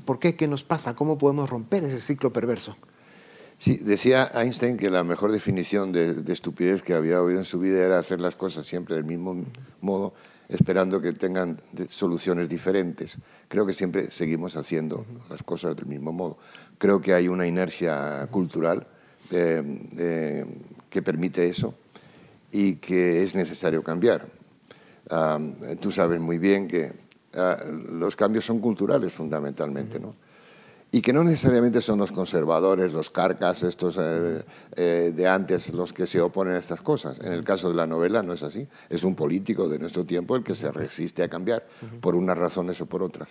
[0.05, 0.37] ¿Por qué?
[0.37, 0.95] ¿Qué nos pasa?
[0.95, 2.77] ¿Cómo podemos romper ese ciclo perverso?
[3.61, 7.85] Sí, decía Einstein que la mejor definición de, estupidez que había oído en su vida
[7.85, 9.45] era hacer las cosas siempre del mismo
[9.83, 10.15] modo,
[10.49, 13.19] esperando que tengan soluciones diferentes.
[13.49, 16.39] Creo que siempre seguimos haciendo las cosas del mismo modo.
[16.79, 18.87] Creo que hay una inercia cultural
[19.29, 21.75] que permite eso
[22.53, 24.27] y que es necesario cambiar.
[25.81, 26.95] tú sabes muy bien que
[27.35, 27.59] ah,
[27.93, 30.15] los cambios son culturales fundamentalmente, ¿no?
[30.93, 34.43] Y que no necesariamente son los conservadores, los carcas, estos eh,
[34.75, 37.21] eh, de antes, los que se oponen a estas cosas.
[37.21, 38.67] En el caso de la novela no es así.
[38.89, 41.65] Es un político de nuestro tiempo el que se resiste a cambiar,
[42.01, 43.29] por unas razones o por otras.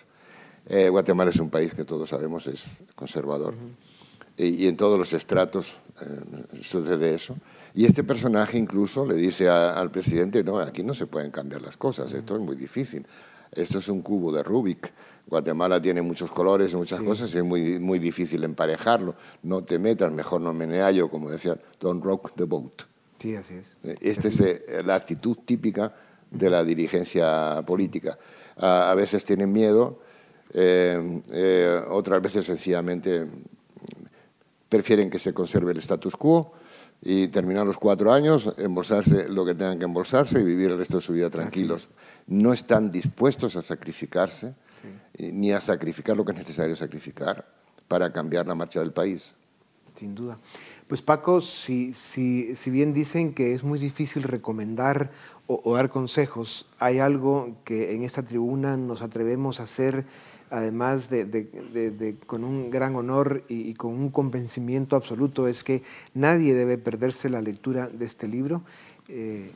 [0.66, 3.54] Eh, Guatemala es un país que todos sabemos es conservador.
[4.38, 5.80] y, en todos los estratos
[6.62, 7.36] sucede eso.
[7.74, 11.76] Y este personaje incluso le dice al presidente, no, aquí no se pueden cambiar las
[11.76, 13.06] cosas, esto es muy difícil.
[13.52, 14.92] Esto es un cubo de Rubik
[15.30, 19.14] Guatemala tiene muchos colores, muchas cosas, y es muy, muy difícil emparejarlo.
[19.44, 22.82] No te metas, mejor no meneallo, como decía, don't rock the boat.
[23.20, 23.76] Sí, así es.
[23.84, 25.94] Eh, esta es eh, la actitud típica
[26.32, 28.18] de la dirigencia política.
[28.56, 30.00] A, veces tienen miedo,
[30.52, 33.26] eh, otras veces sencillamente
[34.68, 36.52] prefieren que se conserve el status quo
[37.02, 40.96] y terminar los cuatro años, embolsarse lo que tengan que embolsarse y vivir el resto
[40.96, 41.90] de su vida tranquilos.
[42.26, 44.54] No están dispuestos a sacrificarse
[45.14, 47.46] eh, ni a sacrificar lo que es necesario sacrificar
[47.88, 49.34] para cambiar la marcha del país.
[49.94, 50.38] Sin duda.
[50.86, 55.10] Pues Paco, si, si, si bien dicen que es muy difícil recomendar
[55.46, 60.04] o, dar consejos, hay algo que en esta tribuna nos atrevemos a hacer,
[60.48, 65.82] además de, de, con un gran honor y, con un convencimiento absoluto, es que
[66.14, 68.62] nadie debe perderse la lectura de este libro.
[69.08, 69.50] Eh,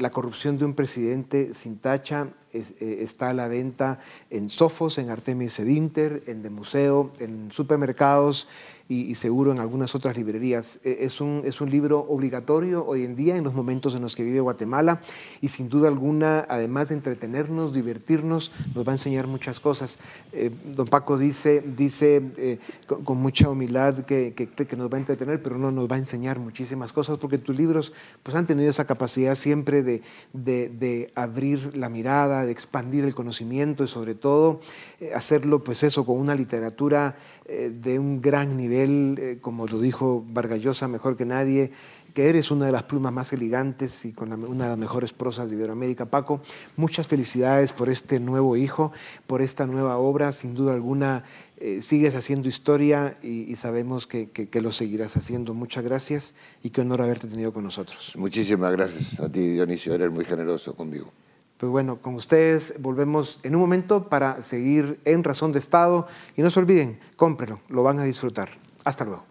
[0.00, 5.10] la corrupción de un presidente sin tacha eh, está a la venta en Sofos, en
[5.10, 8.48] Artemis Edinter, en The Museo, en supermercados
[8.90, 10.80] y, seguro en algunas otras librerías.
[10.82, 14.16] E, es un, es un libro obligatorio hoy en día en los momentos en los
[14.16, 15.00] que vive Guatemala
[15.40, 19.98] y sin duda alguna, además de entretenernos, divertirnos, nos va a enseñar muchas cosas.
[20.32, 22.58] Eh, don Paco dice, dice eh,
[23.04, 26.40] con, mucha humildad que, que, nos va a entretener, pero no nos va a enseñar
[26.40, 27.92] muchísimas cosas porque tus libros
[28.24, 33.14] pues, han tenido esa capacidad siempre de, de, de abrir la mirada, de expandir el
[33.14, 34.60] conocimiento y sobre todo
[34.98, 37.16] eh, hacerlo pues eso con una literatura
[37.50, 41.72] de un gran nivel eh, como lo dijo Vargallosa mejor que nadie,
[42.14, 45.48] que eres una de las plumas más elegantes y con una de las mejores prosas
[45.48, 46.06] de Iberoamérica.
[46.06, 46.40] Paco,
[46.76, 48.92] muchas felicidades por este nuevo hijo,
[49.26, 50.32] por esta nueva obra.
[50.32, 51.24] Sin duda alguna,
[51.58, 55.54] eh, sigues haciendo historia y, sabemos que, que, lo seguirás haciendo.
[55.54, 58.14] Muchas gracias y qué honor haberte tenido con nosotros.
[58.16, 59.94] Muchísimas gracias a ti, Dionisio.
[59.94, 61.12] Eres muy generoso conmigo.
[61.58, 66.40] Pues bueno, con ustedes volvemos en un momento para seguir en Razón de Estado y
[66.40, 68.48] no se olviden, cómprelo, lo van a disfrutar.
[68.84, 69.24] Hasta luego.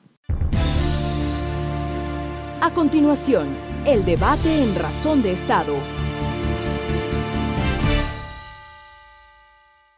[2.61, 3.47] A continuación,
[3.85, 5.73] el debate en Razón de Estado.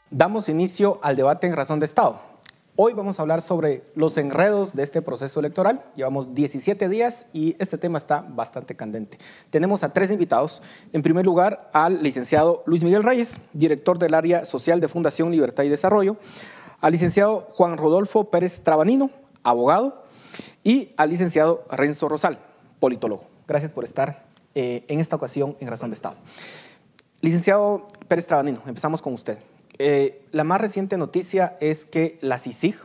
[0.10, 2.22] Damos inicio al debate en Razón de Estado.
[2.76, 5.84] Hoy vamos a hablar sobre los enredos de este proceso electoral.
[5.96, 9.18] Llevamos 17 días y este tema está bastante candente.
[9.50, 10.62] Tenemos a tres invitados.
[10.94, 15.64] En primer lugar, al licenciado Luis Miguel Reyes, director del área social de Fundación Libertad
[15.64, 16.18] y Desarrollo,
[16.80, 19.12] al licenciado Juan Rodolfo Pérez Trabanino,
[19.43, 20.04] abogado,
[20.63, 22.39] y al licenciado Renzo Rosal,
[22.80, 23.25] politólogo.
[23.47, 24.25] Gracias por estar
[24.56, 26.15] eh, en esta ocasión en Razón de Estado.
[27.21, 29.38] Licenciado Pérez Trabanino, empezamos con usted.
[29.77, 32.75] Eh, la más reciente noticia es que la CICIG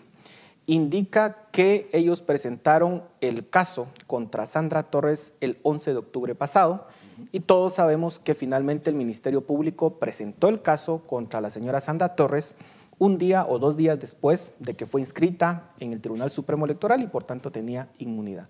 [0.67, 6.87] indica que ellos presentaron el caso contra Sandra Torres el 11 de octubre pasado
[7.33, 12.15] y todos sabemos que finalmente el Ministerio Público presentó el caso contra la señora Sandra
[12.15, 12.55] Torres
[12.99, 17.03] un día o dos días después de que fue inscrita en el Tribunal Supremo Electoral
[17.03, 18.49] y por tanto tenía inmunidad.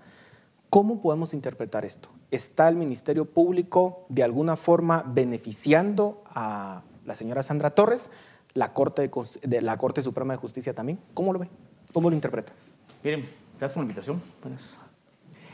[0.70, 2.08] ¿Cómo podemos interpretar esto?
[2.30, 8.10] ¿Está el Ministerio Público de alguna forma beneficiando a la señora Sandra Torres,
[8.54, 9.10] la Corte,
[9.42, 10.98] de, la Corte Suprema de Justicia también?
[11.14, 11.48] ¿Cómo lo ve?
[11.92, 12.52] ¿Cómo lo interpreta?
[13.02, 13.24] Miren,
[13.58, 14.20] gracias por la invitación.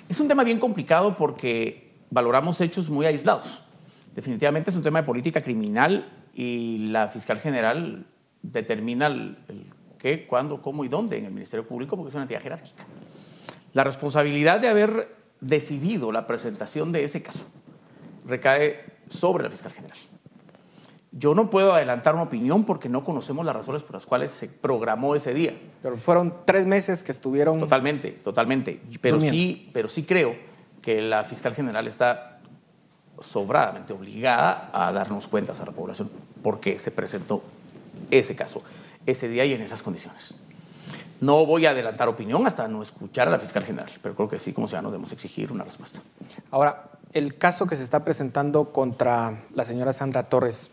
[0.09, 3.62] Es un tema bien complicado porque valoramos hechos muy aislados.
[4.14, 8.07] Definitivamente es un tema de política criminal y la fiscal general
[8.42, 9.38] determina el,
[9.98, 12.85] qué, cuándo, cómo y dónde en el Ministerio Público porque es una entidad jerárquica.
[13.72, 17.46] La responsabilidad de haber decidido la presentación de ese caso
[18.26, 19.98] recae sobre la fiscal general.
[21.14, 24.48] Yo no puedo adelantar una opinión porque no conocemos las razones por las cuales se
[24.48, 25.55] programó ese día.
[25.83, 27.59] Pero fueron tres meses que estuvieron...
[27.59, 28.81] Totalmente, totalmente.
[29.00, 30.35] Pero sí, pero sí creo
[30.81, 32.40] que la fiscal general está
[33.20, 36.11] sobradamente obligada a darnos cuentas a la población
[36.42, 37.42] por qué se presentó
[38.11, 38.62] ese caso,
[39.07, 40.35] ese día y en esas condiciones.
[41.20, 44.38] No voy a adelantar opinión hasta no escuchar a la fiscal general, pero creo que
[44.38, 46.00] sí, como ciudadanos, debemos exigir una respuesta.
[46.50, 50.70] Ahora, el caso que se está presentando contra la señora Sandra Torres,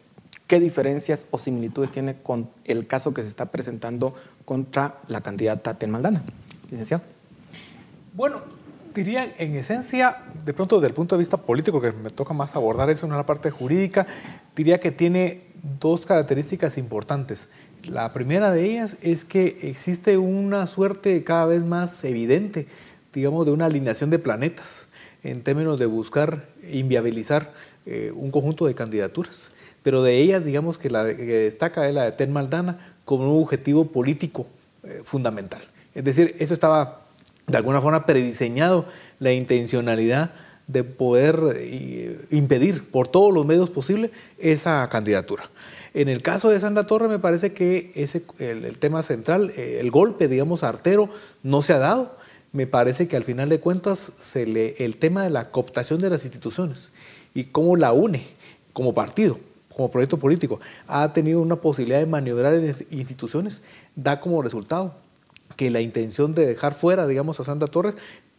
[0.47, 5.77] ¿qué diferencias o similitudes tiene con el caso que se está presentando contra la candidata
[5.77, 6.23] Ten Maldana?
[6.71, 7.03] Licenciado.
[8.13, 8.41] Bueno,
[8.93, 12.55] diría en esencia, de pronto desde el punto de vista político, que me toca más
[12.55, 14.07] abordar eso en la parte jurídica,
[14.55, 15.43] diría que tiene
[15.79, 17.47] dos características importantes.
[17.83, 22.67] La primera de ellas es que existe una suerte cada vez más evidente,
[23.13, 24.87] digamos, de una alineación de planetas
[25.23, 27.53] en términos de buscar inviabilizar
[27.85, 29.49] eh, un conjunto de candidaturas.
[29.83, 33.41] Pero de ellas, digamos que la que destaca es la de Ten Maldana como un
[33.41, 34.45] objetivo político
[34.83, 35.61] eh, fundamental.
[35.93, 37.01] Es decir, eso estaba
[37.49, 38.85] de alguna forma prediseñado,
[39.19, 40.31] la intencionalidad
[40.67, 45.49] de poder eh, impedir por todos los medios posibles esa candidatura.
[45.93, 50.27] En el caso de Sandra Torre me parece que ese, el, tema central, el golpe,
[50.27, 51.09] digamos, artero,
[51.41, 52.19] no se ha dado
[52.51, 56.89] me parece que al final de cuentas el tema de la cooptación de las instituciones
[57.33, 58.25] y cómo la une
[58.73, 59.39] como partido,
[59.75, 63.61] como proyecto político, ha tenido una posibilidad de maniobrar en instituciones,
[63.95, 64.95] da como resultado
[65.59, 67.97] que la intención de dejar fuera, digamos, a Sandra Torres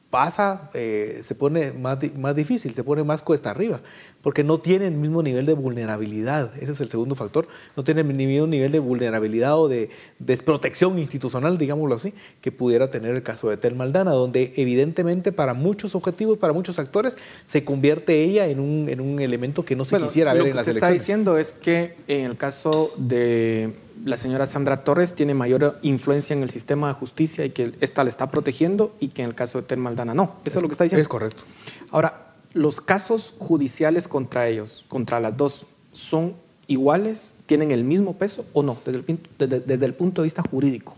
[0.08, 3.82] pasa, eh, se pone más, más difícil, se pone más cuesta arriba,
[4.22, 8.00] porque no tiene el mismo nivel de vulnerabilidad, ese es el segundo factor, no tiene
[8.00, 13.22] el mismo nivel de vulnerabilidad o de desprotección institucional, digámoslo así, que pudiera tener el
[13.22, 18.46] caso de Tel Maldana, donde evidentemente para muchos objetivos, para muchos actores, se convierte ella
[18.46, 20.74] en un, en un elemento que no se quisiera ver en las elecciones.
[20.74, 25.14] Lo que se está diciendo es que en el caso de la señora Sandra Torres
[25.14, 29.08] tiene mayor influencia en el sistema de justicia y que esta le está protegiendo y
[29.08, 30.36] que en el caso de Tel Maldana no.
[30.44, 31.02] Eso es, lo que está diciendo.
[31.02, 31.42] Es correcto.
[31.90, 36.34] Ahora, los casos judiciales contra ellos, contra las dos, ¿son
[36.66, 37.34] iguales?
[37.46, 38.78] ¿Tienen el mismo peso o no?
[38.84, 40.96] Desde el, desde, el punto de vista jurídico.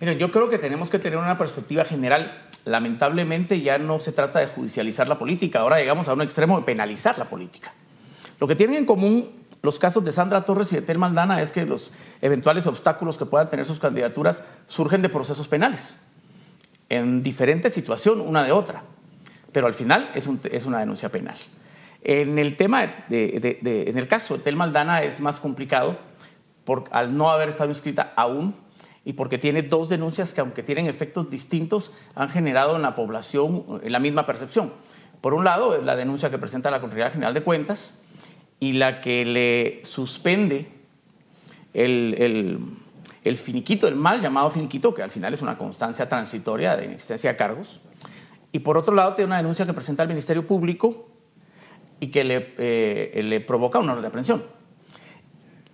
[0.00, 2.46] Miren, yo creo que tenemos que tener una perspectiva general.
[2.64, 6.64] Lamentablemente ya no se trata de judicializar la política, ahora llegamos a un extremo de
[6.64, 7.72] penalizar la política.
[8.38, 11.52] Lo que tienen en común los casos de Sandra Torres y de Tel Maldana es
[11.52, 11.92] que los
[12.22, 15.98] eventuales obstáculos que puedan tener sus candidaturas surgen de procesos penales,
[16.88, 18.82] en diferente situación una de otra,
[19.52, 20.26] pero al final es,
[20.66, 21.36] una denuncia penal.
[22.02, 25.98] En el tema en el caso de Tel Maldana es más complicado
[26.90, 28.54] al no haber estado inscrita aún
[29.04, 33.80] y porque tiene dos denuncias que aunque tienen efectos distintos han generado en la población
[33.82, 34.72] la misma percepción.
[35.20, 37.94] Por un lado, la denuncia que presenta la Contraloría General de Cuentas
[38.60, 40.68] y la que le suspende
[41.72, 42.60] el,
[43.36, 47.36] finiquito, el mal llamado finiquito, que al final es una constancia transitoria de inexistencia de
[47.36, 47.80] cargos.
[48.52, 51.08] Y por otro lado, tiene una denuncia que presenta el Ministerio Público
[52.00, 54.44] y que le, eh, le provoca una orden de aprehensión.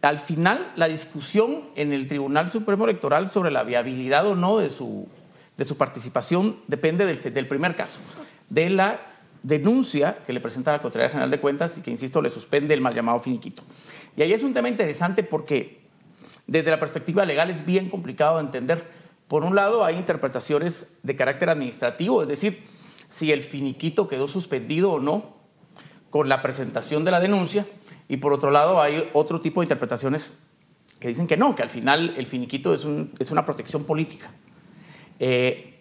[0.02, 4.68] Al final, la discusión en el Tribunal Supremo Electoral sobre la viabilidad o no de
[4.68, 5.08] su,
[5.56, 8.00] de su participación depende del, del primer caso,
[8.48, 9.00] de la
[9.46, 12.80] denuncia que le presenta la Contraloría General de Cuentas y que, insisto, le suspende el
[12.80, 13.62] mal llamado finiquito.
[14.16, 15.82] Y ahí es un tema interesante porque
[16.48, 18.84] desde la perspectiva legal es bien complicado de entender.
[19.28, 22.64] Por un lado, hay interpretaciones de carácter administrativo, es decir,
[23.06, 25.36] si el finiquito quedó suspendido o no
[26.10, 27.66] con la presentación de la denuncia.
[28.08, 30.38] Y por otro lado, hay otro tipo de interpretaciones
[30.98, 32.84] que dicen que no, que al final el finiquito es,
[33.20, 34.28] es una protección política.
[35.20, 35.75] Eh,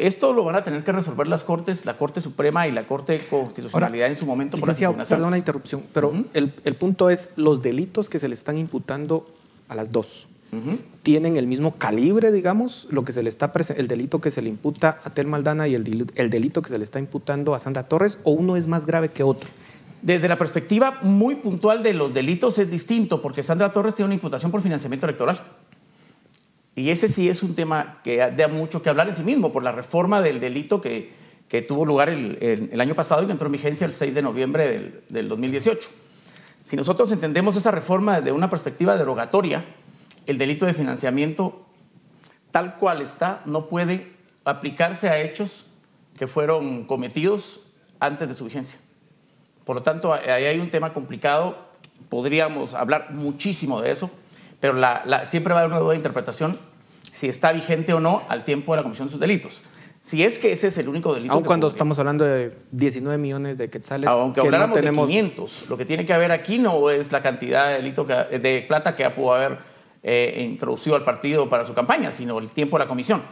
[0.00, 3.12] esto lo van a tener que resolver las Cortes, la Corte Suprema y la Corte
[3.14, 7.62] de Constitucionalidad en su momento por las Perdón la interrupción, pero el, punto es los
[7.62, 9.26] delitos que se le están imputando
[9.68, 10.28] a las dos.
[11.02, 14.48] ¿Tienen el mismo calibre, digamos, lo que se le está el delito que se le
[14.48, 17.88] imputa a Tel Maldana y el, el delito que se le está imputando a Sandra
[17.88, 19.50] Torres, o uno es más grave que otro?
[20.00, 24.14] Desde la perspectiva muy puntual de los delitos es distinto, porque Sandra Torres tiene una
[24.14, 25.40] imputación por financiamiento electoral.
[26.76, 29.62] Y ese sí es un tema que da mucho que hablar en sí mismo por
[29.62, 31.10] la reforma del delito que,
[31.66, 32.38] tuvo lugar el,
[32.70, 35.88] el, año pasado y que entró en vigencia el 6 de noviembre del, del 2018.
[36.62, 39.64] Si nosotros entendemos esa reforma desde una perspectiva derogatoria,
[40.26, 41.64] el delito de financiamiento
[42.50, 44.12] tal cual está no puede
[44.44, 45.66] aplicarse a hechos
[46.18, 47.60] que fueron cometidos
[48.00, 48.78] antes de su vigencia.
[49.64, 51.56] Por lo tanto, ahí hay un tema complicado,
[52.08, 54.10] podríamos hablar muchísimo de eso,
[54.60, 54.74] pero
[55.24, 56.58] siempre va a haber una duda de interpretación
[57.10, 59.62] si está vigente o no al tiempo de la comisión de sus delitos.
[60.00, 61.32] Si es que ese es el único delito.
[61.32, 64.08] Aun cuando estamos hablando de 19 millones de quetzales.
[64.08, 67.74] Aunque habláramos de 500, lo que tiene que haber aquí no es la cantidad de,
[67.76, 69.58] delito de plata que pudo haber
[70.02, 73.22] eh, introducido al partido para su campaña, sino el tiempo de la comisión.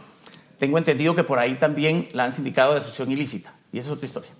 [0.57, 3.93] Tengo entendido que por ahí también la han sindicado de asociación ilícita, y esa es
[3.93, 4.31] otra historia.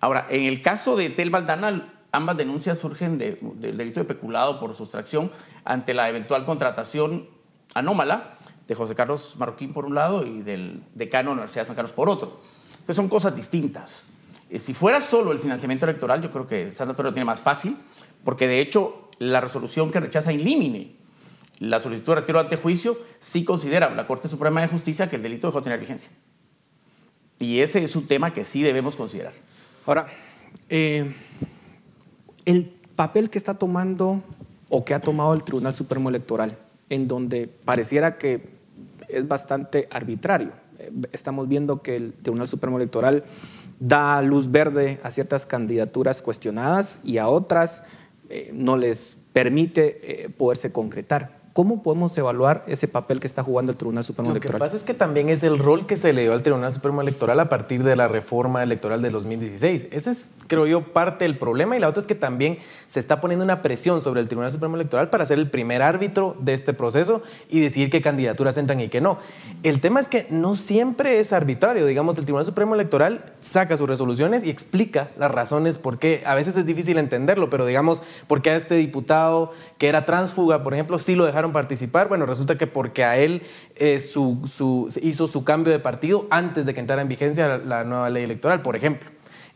[0.00, 4.74] Ahora, en el caso de Tel Valdana, ambas denuncias surgen del delito de peculado por
[4.74, 5.30] sustracción
[5.64, 7.28] ante la eventual contratación
[7.74, 11.66] anómala de José Carlos Marroquín por un lado y del decano de la Universidad de
[11.66, 12.40] San Carlos por otro.
[12.70, 14.08] Entonces son cosas distintas.
[14.48, 17.40] Eh, si fuera solo el financiamiento electoral, yo creo que San Antonio lo tiene más
[17.40, 17.76] fácil,
[18.24, 21.00] porque de hecho la resolución que rechaza in limine
[21.60, 25.22] la solicitud de retiro ante juicio sí considera la Corte Suprema de Justicia que el
[25.22, 26.10] delito dejó de tener vigencia.
[27.38, 29.34] Y ese es un tema que sí debemos considerar.
[29.86, 30.06] Ahora,
[30.68, 31.12] eh,
[32.50, 34.22] el papel que está tomando
[34.68, 38.48] o que ha tomado el Tribunal Supremo Electoral, en donde pareciera que
[39.08, 40.52] es bastante arbitrario.
[40.78, 43.24] Eh, estamos viendo que el Tribunal Supremo Electoral
[43.78, 47.82] da luz verde a ciertas candidaturas cuestionadas y a otras
[48.28, 51.39] eh, no les permite poderse concretar.
[51.60, 54.54] ¿Cómo podemos evaluar ese papel que está jugando el Tribunal Supremo Electoral?
[54.54, 56.72] Lo que pasa es que también es el rol que se le dio al Tribunal
[56.72, 59.88] Supremo Electoral a partir de la reforma electoral de 2016.
[59.90, 61.76] Ese es, creo yo, parte del problema.
[61.76, 62.56] Y la otra es que también
[62.86, 66.34] se está poniendo una presión sobre el Tribunal Supremo Electoral para ser el primer árbitro
[66.40, 69.18] de este proceso y decidir qué candidaturas entran y qué no.
[69.62, 71.84] El tema es que no siempre es arbitrario.
[71.84, 76.22] Digamos, el Tribunal Supremo Electoral saca sus resoluciones y explica las razones por qué.
[76.24, 80.62] A veces es difícil entenderlo, pero digamos, por qué a este diputado que era transfuga,
[80.62, 82.08] por ejemplo, sí lo dejaron participar?
[82.08, 83.42] Bueno, resulta que porque a él
[83.76, 88.24] eh, hizo su cambio de partido antes de que entrara en vigencia la nueva ley
[88.24, 89.10] electoral, por ejemplo.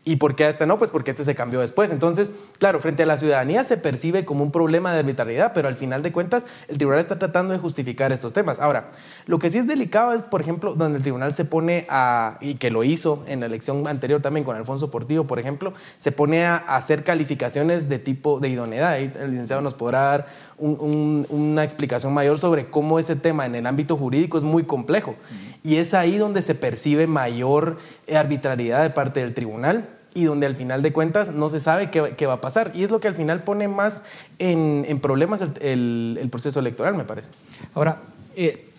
[0.06, 0.78] ¿Y por qué este no?
[0.78, 1.90] Pues porque este se cambió después.
[1.90, 5.76] Entonces, claro, frente a la ciudadanía se percibe como un problema de arbitrariedad, pero al
[5.76, 8.60] final de cuentas el tribunal está tratando de justificar estos temas.
[8.60, 8.90] Ahora,
[9.24, 12.56] lo que sí es delicado es, por ejemplo, donde el tribunal se pone a, y
[12.56, 16.44] que lo hizo en la elección anterior también con Alfonso Portillo, por ejemplo, se pone
[16.44, 18.98] a hacer calificaciones de tipo de idoneidad.
[18.98, 20.26] el licenciado nos podrá dar
[20.58, 25.16] una explicación mayor sobre cómo ese tema en el ámbito jurídico es muy complejo.
[25.62, 27.78] Y es ahí donde se percibe mayor
[28.14, 32.26] arbitrariedad de parte del tribunal y donde al final de cuentas no se sabe qué,
[32.26, 32.70] va a pasar.
[32.74, 34.04] Y es lo que al final pone más
[34.38, 37.30] en, problemas el, proceso electoral, me parece.
[37.74, 38.00] Ahora,
[38.36, 38.70] eh,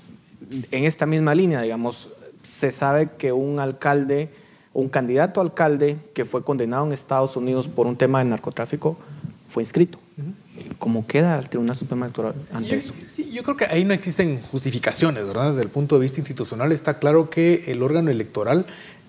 [0.72, 2.10] en esta misma línea, digamos,
[2.42, 4.30] se sabe que un alcalde,
[4.74, 8.98] un candidato alcalde que fue condenado en Estados Unidos por un tema de narcotráfico,
[9.50, 10.00] fue inscrito.
[10.80, 12.94] ¿Cómo queda el Tribunal Supremo Electoral ante eso?
[13.10, 15.52] Sí, yo creo que ahí no existen justificaciones, ¿verdad?
[15.52, 18.66] Desde el punto de vista institucional está claro que el órgano electoral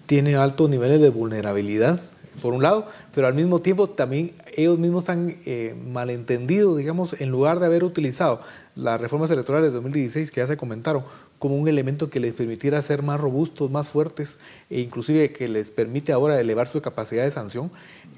[0.07, 2.01] tiene altos niveles de vulnerabilidad,
[2.41, 7.31] por un lado, pero al mismo tiempo también ellos mismos han eh, malentendido, digamos, en
[7.31, 8.41] lugar de haber utilizado
[8.75, 11.03] las reformas electorales de 2016 que ya se comentaron
[11.39, 14.39] como un elemento que les permitiera ser más robustos, más fuertes
[14.71, 17.71] e inclusive que les permite ahora elevar su capacidad de sanción,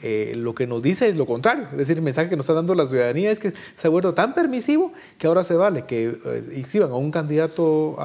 [0.03, 1.67] eh, lo que nos dice es lo contrario.
[1.73, 4.15] Es decir, el mensaje que nos está dando la ciudadanía es que se ha vuelto
[4.15, 7.97] tan permisivo que ahora se vale que eh, inscriban a un candidato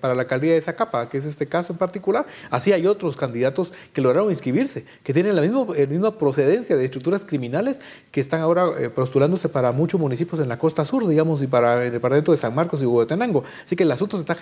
[0.00, 2.26] para la alcaldía de Zacapa, que es este caso en particular.
[2.50, 7.80] Así hay otros candidatos que lograron inscribirse, que tienen la misma, procedencia de estructuras criminales
[8.10, 11.84] que están ahora eh, postulándose para muchos municipios en la costa sur, digamos, y para
[11.84, 13.44] el departamento de San Marcos y Huehuetenango.
[13.64, 14.34] Así que el asunto se está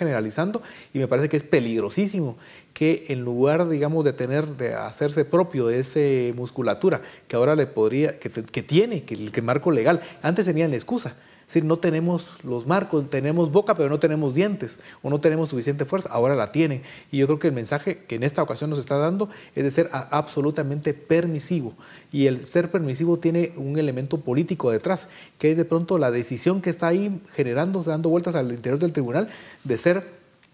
[0.93, 2.37] y me parece que es peligrosísimo
[2.73, 7.67] que en lugar, digamos, de tener, de hacerse propio de esa musculatura que ahora le
[7.67, 11.15] podría, que, tiene, que el marco legal, antes tenían la excusa
[11.53, 15.49] es decir, no tenemos los marcos, tenemos boca, pero no tenemos dientes, o no tenemos
[15.49, 16.81] suficiente fuerza, ahora la tienen.
[17.11, 19.69] Y yo creo que el mensaje que en esta ocasión nos está dando es de
[19.69, 21.75] ser absolutamente permisivo.
[22.11, 26.59] Y el ser permisivo tiene un elemento político detrás, que es de pronto la decisión
[26.59, 29.29] que está ahí generándose, dando vueltas al interior del tribunal,
[29.63, 30.09] de ser,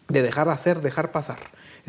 [0.09, 1.39] de dejar hacer, dejar pasar.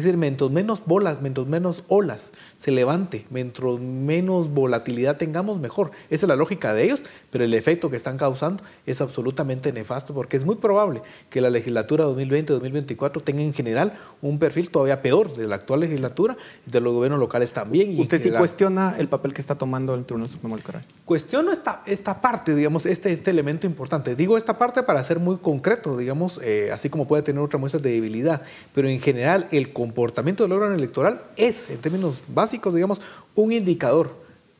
[0.01, 5.91] Es decir, mientras menos bolas, mientras menos olas se levante, mientras menos volatilidad tengamos, mejor.
[6.11, 10.15] Esa es la lógica de ellos, pero el efecto que están causando es absolutamente nefasto
[10.15, 15.35] porque es muy probable que la legislatura 2020-2024 tenga en general un perfil todavía peor
[15.37, 17.99] de la actual legislatura y de los gobiernos locales también.
[17.99, 20.83] ¿Usted sí cuestiona el papel que está tomando el Tribunal Supremo Electoral?
[21.05, 24.15] Cuestiono esta, esta parte, digamos, este, este elemento importante.
[24.15, 27.81] Digo esta parte para ser muy concreto, digamos, eh, así como puede tener otra muestra
[27.81, 28.43] de debilidad,
[28.75, 33.01] pero en general el comportamiento del órgano electoral es, en términos básicos, digamos,
[33.35, 34.15] un indicador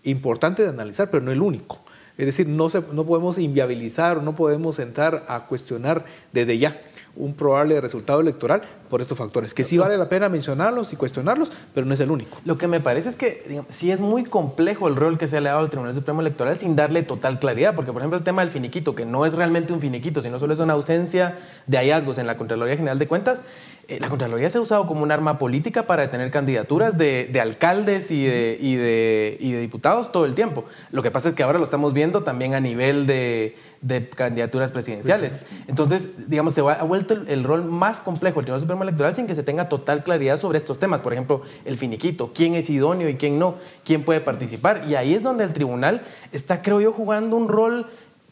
[0.05, 1.81] importante de analizar, pero no el único.
[2.21, 6.05] Es decir, no, podemos inviabilizar no podemos entrar a cuestionar
[6.35, 6.83] desde ya
[7.17, 8.61] un probable resultado electoral
[8.91, 12.11] por estos factores, que sí vale la pena mencionarlos y cuestionarlos, pero no es el
[12.11, 12.39] único.
[12.45, 15.41] Lo que me parece es que digamos, sí es muy complejo el rol que se
[15.41, 18.25] le ha dado al Tribunal Supremo Electoral sin darle total claridad, porque por ejemplo el
[18.25, 21.79] tema del finiquito, que no es realmente un finiquito, sino solo es una ausencia de
[21.79, 23.45] hallazgos en la Contraloría General de Cuentas,
[23.91, 27.41] eh, la Contraloría se ha usado como un arma política para detener candidaturas de, de
[27.41, 30.65] alcaldes y de, y, de, y de diputados todo el tiempo.
[30.93, 34.71] Lo que pasa es que ahora lo estamos viendo también a nivel de, de candidaturas
[34.71, 35.41] presidenciales.
[35.67, 39.27] Entonces, digamos, se ha vuelto el, el, rol más complejo del Tribunal Supremo Electoral sin
[39.27, 41.01] que se tenga total claridad sobre estos temas.
[41.01, 44.85] Por ejemplo, el finiquito, quién es idóneo y quién no, quién puede participar.
[44.89, 46.03] Y ahí es donde el tribunal
[46.33, 47.87] está, creo yo, jugando un rol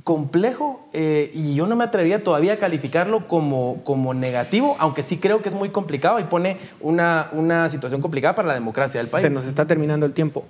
[0.05, 5.19] complejo eh, y yo no me atrevería todavía a calificarlo como, como negativo, aunque sí
[5.19, 9.11] creo que es muy complicado y pone una, una situación complicada para la democracia del
[9.11, 9.23] país.
[9.23, 10.47] Se nos está terminando el tiempo.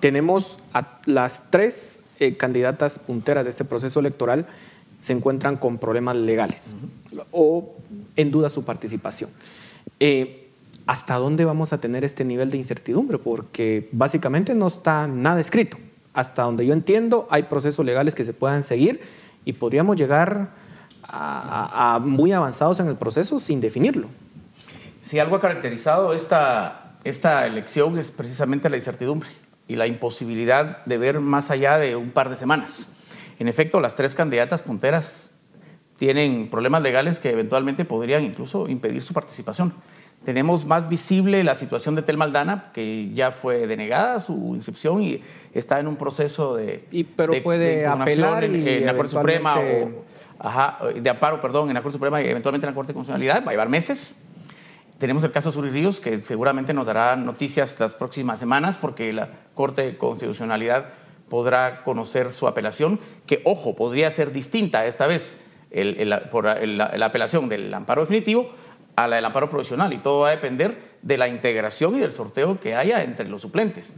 [0.00, 4.46] Tenemos a las tres eh, candidatas punteras de este proceso electoral
[4.98, 6.74] se encuentran con problemas legales
[7.12, 7.24] uh -huh.
[7.32, 7.74] o
[8.16, 9.30] en duda su participación.
[10.00, 10.40] Eh,
[10.86, 13.18] ¿Hasta dónde vamos a tener este nivel de incertidumbre?
[13.18, 15.78] Porque básicamente no está nada escrito.
[16.12, 19.00] Hasta donde yo entiendo, hay procesos legales que se puedan seguir
[19.46, 20.50] y podríamos llegar
[21.02, 24.08] a, a muy avanzados en el proceso sin definirlo.
[25.00, 29.28] Si algo ha caracterizado esta, esta elección es precisamente la incertidumbre
[29.68, 32.88] y la imposibilidad de ver más allá de un par de semanas.
[33.38, 35.30] En efecto, las tres candidatas punteras
[35.98, 39.72] tienen problemas legales que eventualmente podrían incluso impedir su participación.
[40.24, 45.20] Tenemos más visible la situación de Tel Maldana, que ya fue denegada su inscripción y
[45.52, 48.96] está en un proceso de, y, pero de, puede de apelar en, y en la
[48.96, 50.04] Corte Suprema o
[50.38, 53.44] ajá, de amparo, perdón, en la Corte Suprema y eventualmente en la Corte de Constitucionalidad.
[53.44, 54.16] Va a llevar meses.
[54.96, 59.12] Tenemos el caso de Suri Ríos, que seguramente nos dará noticias las próximas semanas, porque
[59.12, 60.86] la Corte de Constitucionalidad
[61.28, 65.38] podrá conocer su apelación, que, ojo, podría ser distinta esta vez
[65.70, 68.50] el, el, por el, la apelación del amparo definitivo
[68.96, 72.12] a la del amparo provisional, y todo va a depender de la integración y del
[72.12, 73.94] sorteo que haya entre los suplentes.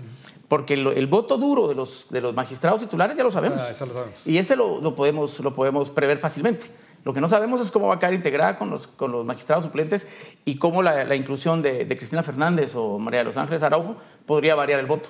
[0.49, 3.63] Porque el, voto duro de los, de los magistrados titulares ya lo sabemos.
[3.63, 4.27] Ah, eso lo sabemos.
[4.27, 6.69] Y ese lo, lo, podemos, lo podemos prever fácilmente.
[7.05, 9.65] Lo que no sabemos es cómo va a quedar integrada con los, con los magistrados
[9.65, 10.07] suplentes
[10.45, 13.97] y cómo la, la inclusión de, de, Cristina Fernández o María de los Ángeles Araujo
[14.25, 15.09] podría variar el voto.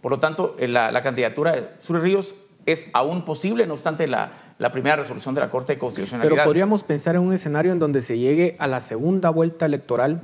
[0.00, 2.34] Por lo tanto, la, la candidatura de Sur Ríos
[2.66, 6.30] es aún posible, no obstante la, la, primera resolución de la Corte de Constitucionalidad.
[6.30, 10.20] Pero podríamos pensar en un escenario en donde se llegue a la segunda vuelta electoral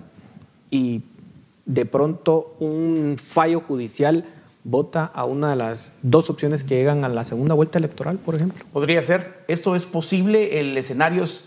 [0.70, 1.02] y
[1.64, 4.26] de pronto un fallo judicial
[4.64, 8.34] vota a una de las dos opciones que llegan a la segunda vuelta electoral, por
[8.34, 8.64] ejemplo.
[8.72, 9.44] Podría ser.
[9.48, 10.58] Esto es posible.
[10.58, 11.44] El escenario es,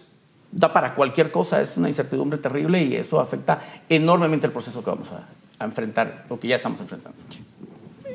[0.52, 1.62] da para cualquier cosa.
[1.62, 3.60] Es una incertidumbre terrible y eso afecta
[3.90, 5.28] enormemente el proceso que vamos a,
[5.60, 7.18] a enfrentar, lo que ya estamos enfrentando.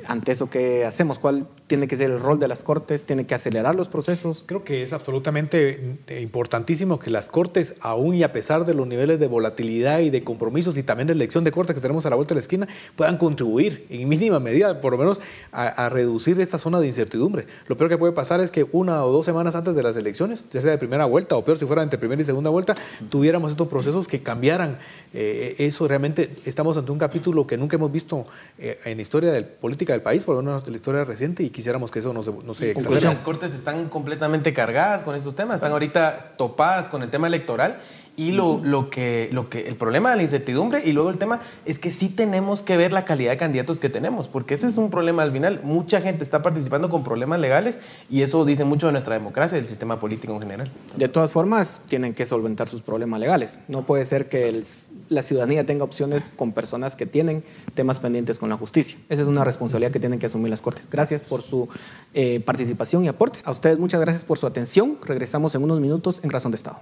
[0.07, 1.19] Ante eso, ¿qué hacemos?
[1.19, 3.05] ¿Cuál tiene que ser el rol de las Cortes?
[3.05, 4.45] ¿Tiene que acelerar los procesos?
[4.47, 9.19] Creo que es absolutamente importantísimo que las Cortes, aún y a pesar de los niveles
[9.19, 12.17] de volatilidad y de compromisos y también de elección de Corte que tenemos a la
[12.17, 15.19] vuelta de la esquina, puedan contribuir en mínima medida, por lo menos,
[15.51, 17.47] a, reducir esta zona de incertidumbre.
[17.69, 20.45] Lo peor que puede pasar es que una o dos semanas antes de las elecciones,
[20.53, 22.77] ya sea de primera vuelta o peor si fuera entre primera y segunda vuelta,
[23.09, 24.77] tuviéramos estos procesos que cambiaran.
[25.15, 28.27] Eh, eso realmente estamos ante un capítulo que nunca hemos visto
[28.59, 31.49] eh, en historia de política del país, por lo menos de la historia reciente, y
[31.63, 35.57] quisiéramos que eso no se, no se Las cortes están completamente cargadas con estos temas,
[35.57, 37.79] están ahorita topadas con el tema electoral
[38.17, 41.39] y lo, lo, que, lo que, el problema de la incertidumbre y luego el tema
[41.65, 44.77] es que sí tenemos que ver la calidad de candidatos que tenemos, porque ese es
[44.77, 45.61] un problema al final.
[45.63, 47.79] Mucha gente está participando con problemas legales
[48.11, 50.71] y eso dice mucho de nuestra democracia y del sistema político en general.
[50.97, 53.61] De todas formas, tienen que solventar sus problemas legales.
[53.69, 54.65] No puede ser que el,
[55.13, 57.45] la ciudadanía tenga opciones con personas que tienen
[57.75, 58.99] temas pendientes con la justicia.
[59.09, 60.89] Esa es una responsabilidad que tienen que asumir las Cortes.
[60.91, 61.69] Gracias por su
[62.15, 63.47] eh, participación y aportes.
[63.47, 64.99] A ustedes muchas gracias por su atención.
[65.05, 66.79] Regresamos en unos minutos en Razón de Estado.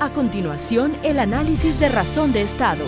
[0.00, 2.84] A continuación, el análisis de razón de Estado.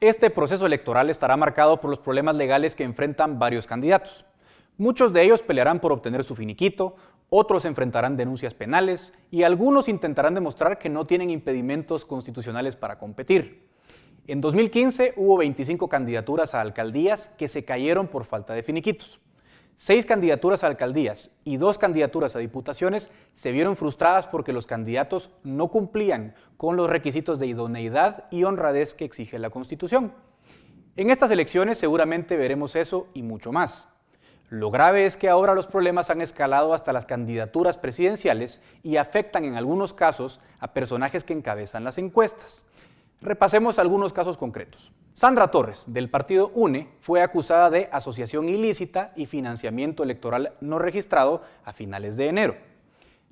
[0.00, 4.26] Este proceso electoral estará marcado por los problemas legales que enfrentan varios candidatos.
[4.76, 6.96] Muchos de ellos pelearán por obtener su finiquito,
[7.36, 13.66] otros enfrentarán denuncias penales y algunos intentarán demostrar que no tienen impedimentos constitucionales para competir.
[14.28, 19.18] En 2015 hubo 25 candidaturas a alcaldías que se cayeron por falta de finiquitos.
[19.74, 25.32] Seis candidaturas a alcaldías y dos candidaturas a diputaciones se vieron frustradas porque los candidatos
[25.42, 30.12] no cumplían con los requisitos de idoneidad y honradez que exige la Constitución.
[30.94, 33.93] En estas elecciones seguramente veremos eso y mucho más.
[34.54, 39.44] Lo grave es que ahora los problemas han escalado hasta las candidaturas presidenciales y afectan
[39.44, 42.62] en algunos casos a personajes que encabezan las encuestas.
[43.20, 44.92] Repasemos algunos casos concretos.
[45.12, 51.42] Sandra Torres, del partido UNE, fue acusada de asociación ilícita y financiamiento electoral no registrado
[51.64, 52.56] a finales de enero.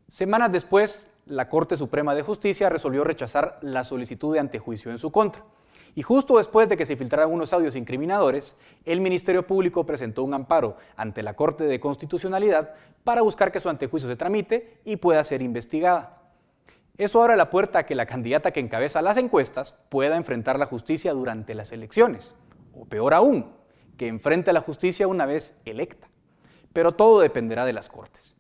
[0.08, 5.12] Semanas después, la Corte Suprema de Justicia resolvió rechazar la solicitud de antejuicio en su
[5.12, 5.44] contra.
[5.94, 10.32] Y justo después de que se filtraran unos audios incriminadores, el Ministerio Público presentó un
[10.32, 12.74] amparo ante la Corte de Constitucionalidad
[13.04, 16.22] para buscar que su antejuicio se tramite y pueda ser investigada.
[16.96, 20.66] Eso abre la puerta a que la candidata que encabeza las encuestas pueda enfrentar la
[20.66, 22.34] justicia durante las elecciones,
[22.74, 23.52] o peor aún,
[23.98, 26.08] que enfrente la justicia una vez electa.
[26.72, 28.34] Pero todo dependerá de las Cortes.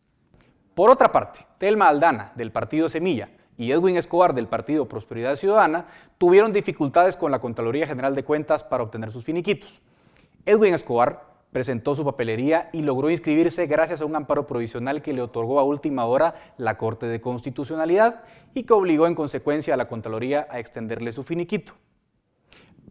[0.74, 5.86] Por otra parte, Telma Aldana, del partido Semilla, y Edwin Escobar, del partido Prosperidad Ciudadana,
[6.18, 9.82] tuvieron dificultades con la Contraloría General de Cuentas para obtener sus finiquitos.
[10.46, 15.20] Edwin Escobar presentó su papelería y logró inscribirse gracias a un amparo provisional que le
[15.20, 18.24] otorgó a última hora la Corte de Constitucionalidad
[18.54, 21.74] y que obligó en consecuencia a la Contraloría a extenderle su finiquito.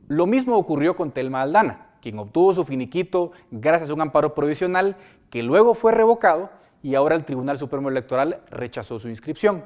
[0.08, 4.96] Lo mismo ocurrió con Telma Aldana, quien obtuvo su finiquito gracias a un amparo provisional
[5.32, 6.52] que luego fue revocado
[6.84, 9.64] y ahora el Tribunal Supremo Electoral rechazó su inscripción.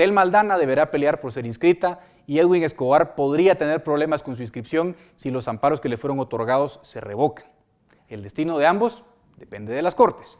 [0.00, 4.40] Telma Aldana deberá pelear por ser inscrita y Edwin Escobar podría tener problemas con su
[4.40, 7.44] inscripción si los amparos que le fueron otorgados se revocan.
[8.08, 9.04] El destino de ambos
[9.36, 10.38] depende de las Cortes.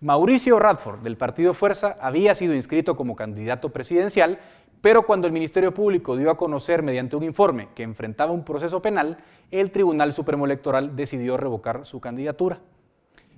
[0.00, 4.38] Mauricio Radford, del Partido Fuerza, había sido inscrito como candidato presidencial,
[4.80, 8.80] pero cuando el Ministerio Público dio a conocer mediante un informe que enfrentaba un proceso
[8.80, 9.18] penal,
[9.50, 12.58] el Tribunal Supremo Electoral decidió revocar su candidatura.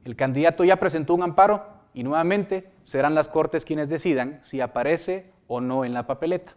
[0.05, 5.30] El candidato ya presentó un amparo y nuevamente serán las Cortes quienes decidan si aparece
[5.47, 6.55] o no en la papeleta.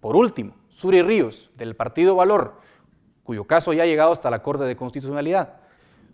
[0.00, 2.54] Por último, Suri Ríos, del Partido Valor,
[3.22, 5.60] cuyo caso ya ha llegado hasta la Corte de Constitucionalidad.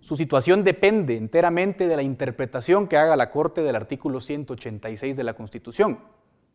[0.00, 5.24] Su situación depende enteramente de la interpretación que haga la Corte del artículo 186 de
[5.24, 6.00] la Constitución.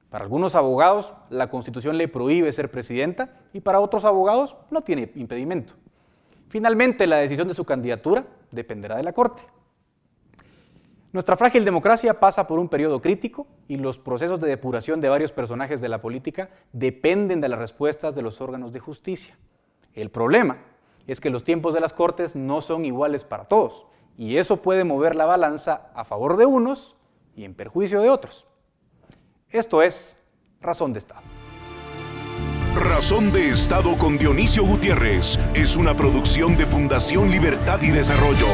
[0.10, 5.12] Para algunos abogados, la Constitución le prohíbe ser presidenta y para otros abogados no tiene
[5.16, 5.74] impedimento.
[6.50, 9.42] Finalmente, la decisión de su candidatura dependerá de la Corte.
[11.14, 15.34] Nuestra frágil democracia pasa por un periodo crítico y los procesos de depuración de varios
[15.34, 19.38] personajes de la política dependen de las respuestas de los órganos de justicia.
[19.94, 20.60] El problema
[21.08, 23.88] es que los tiempos de las cortes no son iguales para todos
[24.18, 26.96] y eso puede mover la balanza a favor de unos
[27.36, 28.48] y en perjuicio de otros.
[29.50, 30.18] Esto es
[30.62, 31.24] Razón de Estado.
[32.74, 38.48] Razón de Estado con Dionisio Gutiérrez es una producción de Fundación Libertad y Desarrollo.